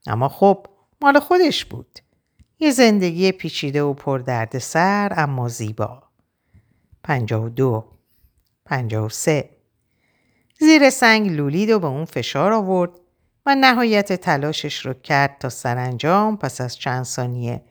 اما 0.07 0.29
خب 0.29 0.67
مال 1.01 1.19
خودش 1.19 1.65
بود. 1.65 1.99
یه 2.59 2.71
زندگی 2.71 3.33
پیچیده 3.33 3.83
و 3.83 3.95
پر 3.95 4.19
دردسر 4.19 5.13
اما 5.17 5.49
زیبا. 5.49 6.03
پنجاه 7.05 7.45
و 7.45 7.49
دو. 7.49 7.85
پنجاه 8.65 9.07
و 9.07 9.09
سه. 9.09 9.51
زیر 10.61 10.91
سنگ 10.91 11.31
لولید 11.31 11.71
و 11.71 11.79
به 11.79 11.87
اون 11.87 12.05
فشار 12.05 12.53
آورد 12.53 12.91
و 13.47 13.55
نهایت 13.55 14.13
تلاشش 14.13 14.87
رو 14.87 14.95
کرد 14.95 15.37
تا 15.41 15.49
سرانجام 15.49 16.37
پس 16.37 16.61
از 16.61 16.77
چند 16.77 17.05
ثانیه 17.05 17.63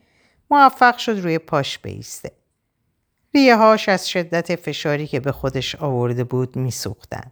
موفق 0.50 0.98
شد 0.98 1.20
روی 1.20 1.38
پاش 1.39 1.80
بیسته. 1.80 2.32
ریه 3.34 3.56
هاش 3.56 3.89
از 3.89 4.10
شدت 4.10 4.56
فشاری 4.56 5.08
که 5.08 5.20
به 5.20 5.32
خودش 5.32 5.76
آورده 5.76 6.24
بود 6.24 6.56
میسوختند. 6.56 7.32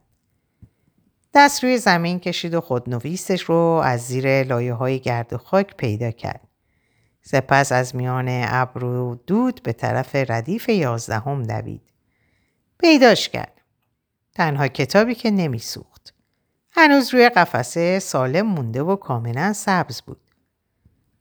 دست 1.34 1.64
روی 1.64 1.78
زمین 1.78 2.20
کشید 2.20 2.54
و 2.54 2.62
خودنویسش 2.62 3.42
رو 3.42 3.56
از 3.56 4.02
زیر 4.02 4.44
لایه 4.44 4.74
های 4.74 5.00
گرد 5.00 5.34
و 5.34 5.38
خاک 5.38 5.76
پیدا 5.78 6.12
کرد. 6.12 6.48
سپس 7.22 7.72
از 7.72 7.96
میان 7.96 8.28
ابر 8.30 8.84
و 8.84 9.16
دود 9.28 9.64
به 9.64 9.74
طرف 9.74 10.16
ردیف 10.16 10.70
یازدهم 10.70 11.44
دوید. 11.44 11.82
پیداش 12.80 13.30
کرد. 13.30 13.62
تنها 14.36 14.68
کتابی 14.68 15.16
که 15.16 15.32
نمیسوخت. 15.32 16.14
هنوز 16.72 17.14
روی 17.14 17.30
قفسه 17.30 18.00
سالم 18.00 18.48
مونده 18.48 18.84
و 18.84 18.96
کاملا 18.96 19.54
سبز 19.54 20.02
بود. 20.02 20.22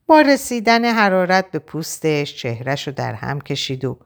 با 0.06 0.20
رسیدن 0.20 0.84
حرارت 0.84 1.50
به 1.50 1.58
پوستش 1.58 2.36
چهرش 2.36 2.86
رو 2.86 2.92
در 2.92 3.14
هم 3.14 3.40
کشید 3.40 3.84
و 3.84 3.98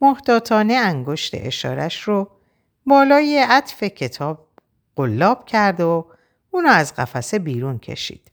محتاطانه 0.00 0.74
انگشت 0.74 1.34
اشارش 1.34 2.02
رو 2.02 2.30
بالای 2.86 3.38
عطف 3.38 3.82
کتاب 3.84 4.45
قلاب 4.96 5.44
کرد 5.44 5.80
و 5.80 6.06
اونو 6.50 6.68
از 6.68 6.94
قفسه 6.94 7.38
بیرون 7.38 7.78
کشید. 7.78 8.32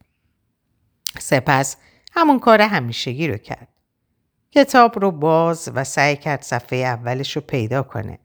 سپس 1.19 1.78
همون 2.12 2.39
کار 2.39 2.62
همیشگی 2.62 3.28
رو 3.28 3.38
کرد. 3.38 3.67
کتاب 4.52 4.99
رو 4.99 5.12
باز 5.12 5.71
و 5.76 5.84
سعی 5.84 6.15
کرد 6.15 6.41
صفحه 6.41 6.80
اولش 6.80 7.36
رو 7.36 7.41
پیدا 7.41 7.84
کنه. 7.84 8.19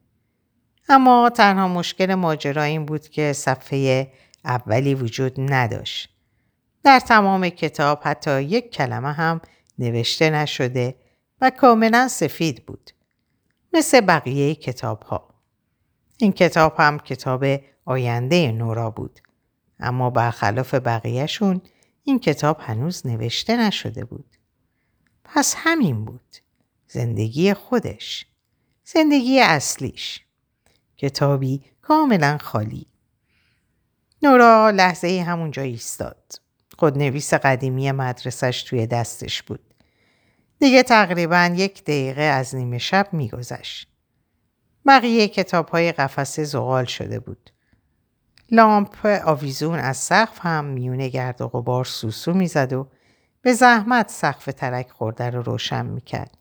اما 0.89 1.31
تنها 1.31 1.69
مشکل 1.69 2.15
ماجرا 2.15 2.63
این 2.63 2.87
بود 2.87 3.09
که 3.09 3.33
صفحه 3.33 4.13
اولی 4.45 4.95
وجود 4.95 5.35
نداشت. 5.39 6.09
در 6.85 7.01
تمام 7.01 7.49
کتاب 7.49 8.01
حتی 8.05 8.43
یک 8.43 8.73
کلمه 8.73 9.13
هم 9.13 9.41
نوشته 9.79 10.31
نشده 10.31 10.95
و 11.41 11.51
کاملا 11.51 12.09
سفید 12.09 12.67
بود. 12.67 12.91
مثل 13.73 14.01
بقیه 14.01 14.55
کتاب 14.55 15.03
ها. 15.03 15.35
این 16.19 16.33
کتاب 16.33 16.75
هم 16.79 16.99
کتاب 16.99 17.45
آینده 17.89 18.53
نورا 18.53 18.91
بود. 18.91 19.21
اما 19.81 20.11
برخلاف 20.11 20.75
بقیهشون 20.75 21.61
این 22.05 22.19
کتاب 22.19 22.57
هنوز 22.61 23.07
نوشته 23.07 23.57
نشده 23.57 24.05
بود. 24.05 24.37
پس 25.25 25.55
همین 25.57 26.05
بود. 26.05 26.37
زندگی 26.89 27.55
خودش. 27.55 28.27
زندگی 28.85 29.41
اصلیش. 29.41 30.25
کتابی 30.97 31.63
کاملا 31.83 32.39
خالی. 32.41 32.87
نورا 34.23 34.71
لحظه 34.71 35.25
همونجا 35.27 35.63
ایستاد. 35.63 36.33
خودنویس 36.79 37.35
قدیمی 37.35 37.93
مدرسش 37.93 38.63
توی 38.63 38.87
دستش 38.87 39.43
بود. 39.43 39.75
دیگه 40.59 40.83
تقریبا 40.83 41.55
یک 41.57 41.83
دقیقه 41.83 42.23
از 42.23 42.55
نیمه 42.55 42.79
شب 42.79 43.09
میگذشت. 43.13 43.89
بقیه 44.87 45.29
کتاب 45.29 45.69
های 45.69 45.93
قفسه 45.93 46.45
زغال 46.45 46.85
شده 46.85 47.21
بود. 47.21 47.51
لامپ 48.51 49.07
آویزون 49.25 49.79
از 49.79 49.97
سقف 49.97 50.39
هم 50.43 50.65
میونه 50.65 51.09
گرد 51.09 51.41
و 51.41 51.49
غبار 51.49 51.85
سوسو 51.85 52.33
می‌زد 52.33 52.73
و 52.73 52.89
به 53.43 53.53
زحمت 53.53 54.11
سقف 54.11 54.45
ترک 54.45 54.91
خورده 54.91 55.31
رو 55.31 55.43
روشن 55.43 55.87
می‌کرد. 55.87 56.39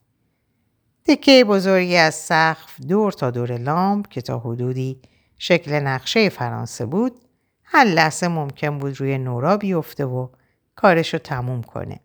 تکه 1.05 1.45
بزرگی 1.45 1.97
از 1.97 2.15
سقف 2.15 2.81
دور 2.81 3.11
تا 3.11 3.31
دور 3.31 3.57
لامپ 3.57 4.07
که 4.07 4.21
تا 4.21 4.39
حدودی 4.39 5.01
شکل 5.37 5.73
نقشه 5.73 6.29
فرانسه 6.29 6.85
بود 6.85 7.21
هر 7.63 7.83
لحظه 7.83 8.27
ممکن 8.27 8.77
بود 8.77 8.99
روی 8.99 9.17
نورا 9.17 9.57
بیفته 9.57 10.05
و 10.05 10.27
کارش 10.75 11.11
تموم 11.11 11.63
کنه. 11.63 11.99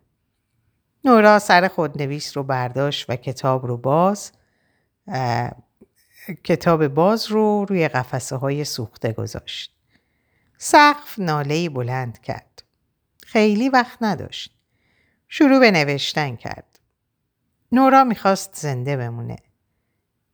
نورا 1.05 1.39
سر 1.39 1.67
خودنویس 1.67 2.37
رو 2.37 2.43
برداشت 2.43 3.09
و 3.09 3.15
کتاب 3.15 3.65
رو 3.65 3.77
باز 3.77 4.31
کتاب 6.43 6.87
باز 6.87 7.31
رو 7.31 7.65
روی 7.69 7.87
قفسه 7.87 8.35
های 8.35 8.63
سوخته 8.63 9.13
گذاشت. 9.13 9.72
سقف 10.65 11.19
ناله 11.19 11.69
بلند 11.69 12.21
کرد. 12.21 12.63
خیلی 13.23 13.69
وقت 13.69 13.97
نداشت. 14.01 14.55
شروع 15.27 15.59
به 15.59 15.71
نوشتن 15.71 16.35
کرد. 16.35 16.79
نورا 17.71 18.03
می‌خواست 18.03 18.55
زنده 18.55 18.97
بمونه. 18.97 19.35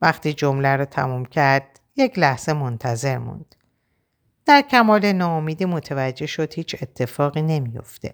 وقتی 0.01 0.33
جمله 0.33 0.75
رو 0.75 0.85
تموم 0.85 1.25
کرد 1.25 1.79
یک 1.95 2.19
لحظه 2.19 2.53
منتظر 2.53 3.17
موند. 3.17 3.55
در 4.45 4.61
کمال 4.61 5.11
ناامیدی 5.11 5.65
متوجه 5.65 6.25
شد 6.25 6.53
هیچ 6.53 6.75
اتفاقی 6.81 7.41
نمیافته. 7.41 8.13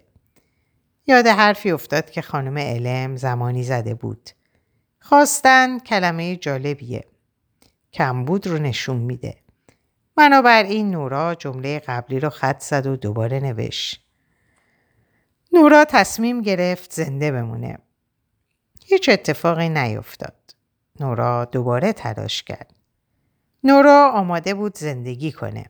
یاد 1.06 1.26
حرفی 1.26 1.70
افتاد 1.70 2.10
که 2.10 2.22
خانم 2.22 2.58
علم 2.58 3.16
زمانی 3.16 3.62
زده 3.62 3.94
بود. 3.94 4.30
خواستن 5.00 5.78
کلمه 5.78 6.36
جالبیه. 6.36 7.04
کمبود 7.92 8.46
رو 8.46 8.58
نشون 8.58 8.96
میده. 8.96 9.45
بنابراین 10.16 10.90
نورا 10.90 11.34
جمله 11.34 11.78
قبلی 11.78 12.20
رو 12.20 12.30
خط 12.30 12.62
زد 12.62 12.86
و 12.86 12.96
دوباره 12.96 13.40
نوشت. 13.40 14.06
نورا 15.52 15.84
تصمیم 15.84 16.42
گرفت 16.42 16.92
زنده 16.92 17.32
بمونه. 17.32 17.78
هیچ 18.84 19.08
اتفاقی 19.08 19.68
نیفتاد. 19.68 20.54
نورا 21.00 21.44
دوباره 21.44 21.92
تلاش 21.92 22.42
کرد. 22.42 22.74
نورا 23.64 24.10
آماده 24.14 24.54
بود 24.54 24.78
زندگی 24.78 25.32
کنه. 25.32 25.66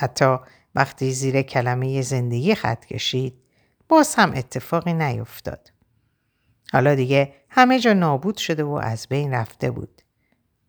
حتی 0.00 0.36
وقتی 0.74 1.12
زیر 1.12 1.42
کلمه 1.42 2.02
زندگی 2.02 2.54
خط 2.54 2.84
کشید 2.84 3.42
باز 3.88 4.14
هم 4.14 4.32
اتفاقی 4.36 4.92
نیفتاد. 4.92 5.72
حالا 6.72 6.94
دیگه 6.94 7.34
همه 7.48 7.80
جا 7.80 7.92
نابود 7.92 8.36
شده 8.36 8.64
و 8.64 8.80
از 8.82 9.06
بین 9.08 9.34
رفته 9.34 9.70
بود. 9.70 10.02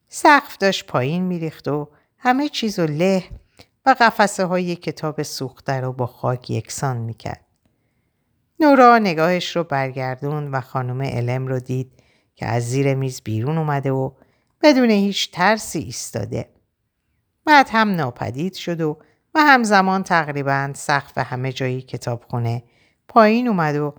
سقف 0.08 0.58
داشت 0.58 0.88
پایین 0.88 1.24
میریخت 1.24 1.68
و 1.68 1.90
همه 2.26 2.50
چیز 2.50 2.80
و 2.80 2.86
له 2.86 3.24
و 3.86 3.96
قفسه 4.00 4.46
های 4.46 4.76
کتاب 4.76 5.24
سوخته 5.24 5.80
رو 5.82 5.94
با 5.94 6.06
خاک 6.06 6.50
یکسان 6.50 6.98
می‌کرد. 6.98 7.46
نورا 8.60 8.98
نگاهش 8.98 9.56
رو 9.56 9.64
برگردون 9.64 10.52
و 10.52 10.62
خانم 10.62 11.02
علم 11.02 11.48
رو 11.48 11.60
دید 11.60 11.92
که 12.36 12.46
از 12.46 12.64
زیر 12.64 12.96
میز 12.96 13.22
بیرون 13.24 13.58
اومده 13.58 13.92
و 13.92 14.12
بدون 14.62 14.90
هیچ 14.90 15.32
ترسی 15.32 15.80
ایستاده. 15.80 16.50
بعد 17.46 17.70
هم 17.72 17.90
ناپدید 17.90 18.54
شد 18.54 18.82
و 18.82 18.98
و 19.36 19.40
همزمان 19.40 20.04
تقریبا 20.04 20.72
سقف 20.76 21.18
همه 21.18 21.54
جایی 21.54 21.82
کتابخونه 21.82 22.64
پایین 23.08 23.48
اومد 23.48 23.76
و 23.76 23.96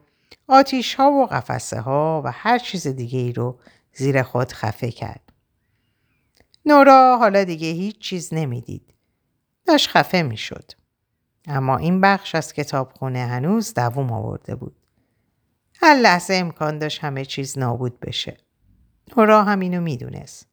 آتیش 0.48 0.94
ها 0.94 1.10
و 1.10 1.26
قفسه 1.26 1.80
ها 1.80 2.22
و 2.24 2.32
هر 2.32 2.58
چیز 2.58 2.87
دیگه 2.87 3.18
ای 3.18 3.32
رو 3.32 3.58
زیر 3.92 4.22
خود 4.22 4.52
خفه 4.52 4.90
کرد. 4.90 5.23
نورا 6.66 7.16
حالا 7.18 7.44
دیگه 7.44 7.68
هیچ 7.68 7.98
چیز 7.98 8.35
نمی‌دید. 8.35 8.94
داشت 9.66 9.88
خفه 9.88 10.22
می‌شد. 10.22 10.72
اما 11.46 11.77
این 11.77 12.00
بخش 12.00 12.35
از 12.35 12.53
کتابخونه 12.53 13.27
هنوز 13.27 13.74
دووم 13.74 14.12
آورده 14.12 14.55
بود. 14.55 14.77
هر 15.83 15.94
لحظه 15.94 16.35
امکان 16.35 16.79
داشت 16.79 17.05
همه 17.05 17.24
چیز 17.24 17.59
نابود 17.59 18.00
بشه. 18.00 18.37
نورا 19.16 19.44
همینو 19.44 19.81
می‌دونست. 19.81 20.48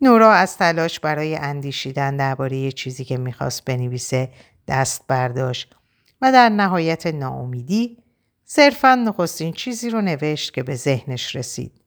نورا 0.00 0.32
از 0.32 0.56
تلاش 0.56 1.00
برای 1.00 1.36
اندیشیدن 1.36 2.16
درباره 2.16 2.72
چیزی 2.72 3.04
که 3.04 3.16
می‌خواست 3.16 3.64
بنویسه 3.64 4.30
دست 4.68 5.06
برداشت 5.08 5.76
و 6.22 6.32
در 6.32 6.48
نهایت 6.48 7.06
ناامیدی 7.06 7.98
صرفا 8.44 8.94
نخستین 8.94 9.52
چیزی 9.52 9.90
رو 9.90 10.00
نوشت 10.00 10.54
که 10.54 10.62
به 10.62 10.74
ذهنش 10.74 11.36
رسید. 11.36 11.81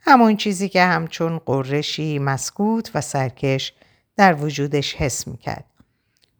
همون 0.00 0.36
چیزی 0.36 0.68
که 0.68 0.82
همچون 0.82 1.38
قرشی 1.38 2.18
مسکوت 2.18 2.90
و 2.94 3.00
سرکش 3.00 3.72
در 4.16 4.34
وجودش 4.34 4.94
حس 4.94 5.28
می‌کرد 5.28 5.64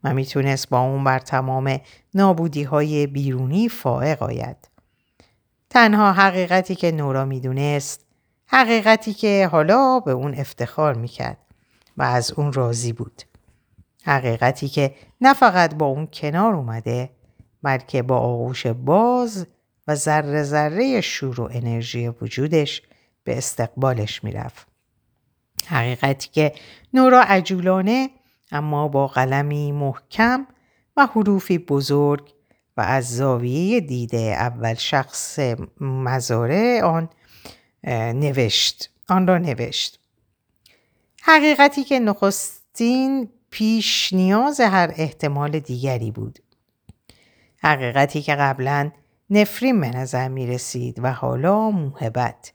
و 0.04 0.14
می‌تونست 0.14 0.68
با 0.68 0.80
اون 0.80 1.04
بر 1.04 1.18
تمام 1.18 1.80
نابودی 2.14 2.62
های 2.62 3.06
بیرونی 3.06 3.68
فائق 3.68 4.22
آید. 4.22 4.56
تنها 5.70 6.12
حقیقتی 6.12 6.74
که 6.74 6.92
نورا 6.92 7.24
می‌دونست 7.24 8.00
حقیقتی 8.46 9.14
که 9.14 9.48
حالا 9.52 10.00
به 10.00 10.12
اون 10.12 10.34
افتخار 10.34 10.94
می‌کرد 10.94 11.38
و 11.96 12.02
از 12.02 12.32
اون 12.32 12.52
راضی 12.52 12.92
بود. 12.92 13.22
حقیقتی 14.04 14.68
که 14.68 14.94
نه 15.20 15.34
فقط 15.34 15.74
با 15.74 15.86
اون 15.86 16.08
کنار 16.12 16.54
اومده 16.54 17.10
بلکه 17.62 18.02
با 18.02 18.18
آغوش 18.18 18.66
باز 18.66 19.46
و 19.88 19.94
ذره 19.94 20.42
ذره 20.42 21.00
شور 21.00 21.40
و 21.40 21.48
انرژی 21.52 22.08
وجودش 22.08 22.82
به 23.28 23.38
استقبالش 23.38 24.24
می‌رفت. 24.24 24.66
حقیقتی 25.66 26.28
که 26.28 26.52
نورا 26.94 27.22
عجولانه 27.22 28.10
اما 28.52 28.88
با 28.88 29.06
قلمی 29.06 29.72
محکم 29.72 30.46
و 30.96 31.06
حروفی 31.06 31.58
بزرگ 31.58 32.34
و 32.76 32.80
از 32.80 33.16
زاویه 33.16 33.80
دیده 33.80 34.18
اول 34.18 34.74
شخص 34.74 35.38
مزاره 35.80 36.82
آن 36.82 37.08
نوشت. 38.14 38.90
آن 39.08 39.26
را 39.26 39.38
نوشت. 39.38 40.00
حقیقتی 41.22 41.84
که 41.84 41.98
نخستین 41.98 43.28
پیش 43.50 44.12
نیاز 44.12 44.60
هر 44.60 44.92
احتمال 44.96 45.58
دیگری 45.58 46.10
بود. 46.10 46.38
حقیقتی 47.62 48.22
که 48.22 48.34
قبلا 48.34 48.90
نفرین 49.30 49.80
به 49.80 49.90
نظر 49.90 50.28
می 50.28 50.46
رسید 50.46 50.98
و 51.02 51.12
حالا 51.12 51.70
موهبت. 51.70 52.52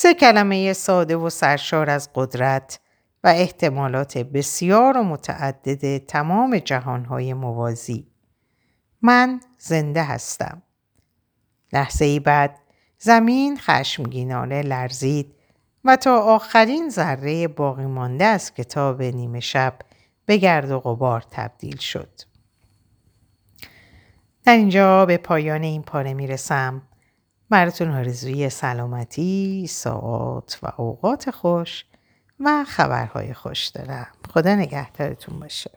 سه 0.00 0.14
کلمه 0.14 0.72
ساده 0.72 1.16
و 1.16 1.30
سرشار 1.30 1.90
از 1.90 2.10
قدرت 2.14 2.80
و 3.24 3.28
احتمالات 3.28 4.18
بسیار 4.18 4.98
و 4.98 5.02
متعدد 5.02 5.98
تمام 5.98 6.58
جهانهای 6.58 7.34
موازی 7.34 8.06
من 9.02 9.40
زنده 9.58 10.02
هستم 10.02 10.62
لحظه 11.72 12.04
ای 12.04 12.20
بعد 12.20 12.58
زمین 12.98 13.58
خشمگینانه 13.58 14.62
لرزید 14.62 15.34
و 15.84 15.96
تا 15.96 16.18
آخرین 16.18 16.90
ذره 16.90 17.48
باقی 17.48 17.86
مانده 17.86 18.24
از 18.24 18.54
کتاب 18.54 19.02
نیمه 19.02 19.40
شب 19.40 19.78
به 20.26 20.36
گرد 20.36 20.70
و 20.70 20.80
غبار 20.80 21.24
تبدیل 21.30 21.76
شد. 21.76 22.20
در 24.44 24.56
اینجا 24.56 25.06
به 25.06 25.16
پایان 25.16 25.62
این 25.62 25.82
پاره 25.82 26.14
می‌رسم. 26.14 26.82
براتون 27.50 27.90
آرزوی 27.90 28.50
سلامتی، 28.50 29.66
ساعت 29.66 30.58
و 30.62 30.72
اوقات 30.76 31.30
خوش 31.30 31.84
و 32.40 32.64
خبرهای 32.68 33.34
خوش 33.34 33.66
دارم. 33.66 34.06
خدا 34.34 34.54
نگهدارتون 34.54 35.40
باشه. 35.40 35.70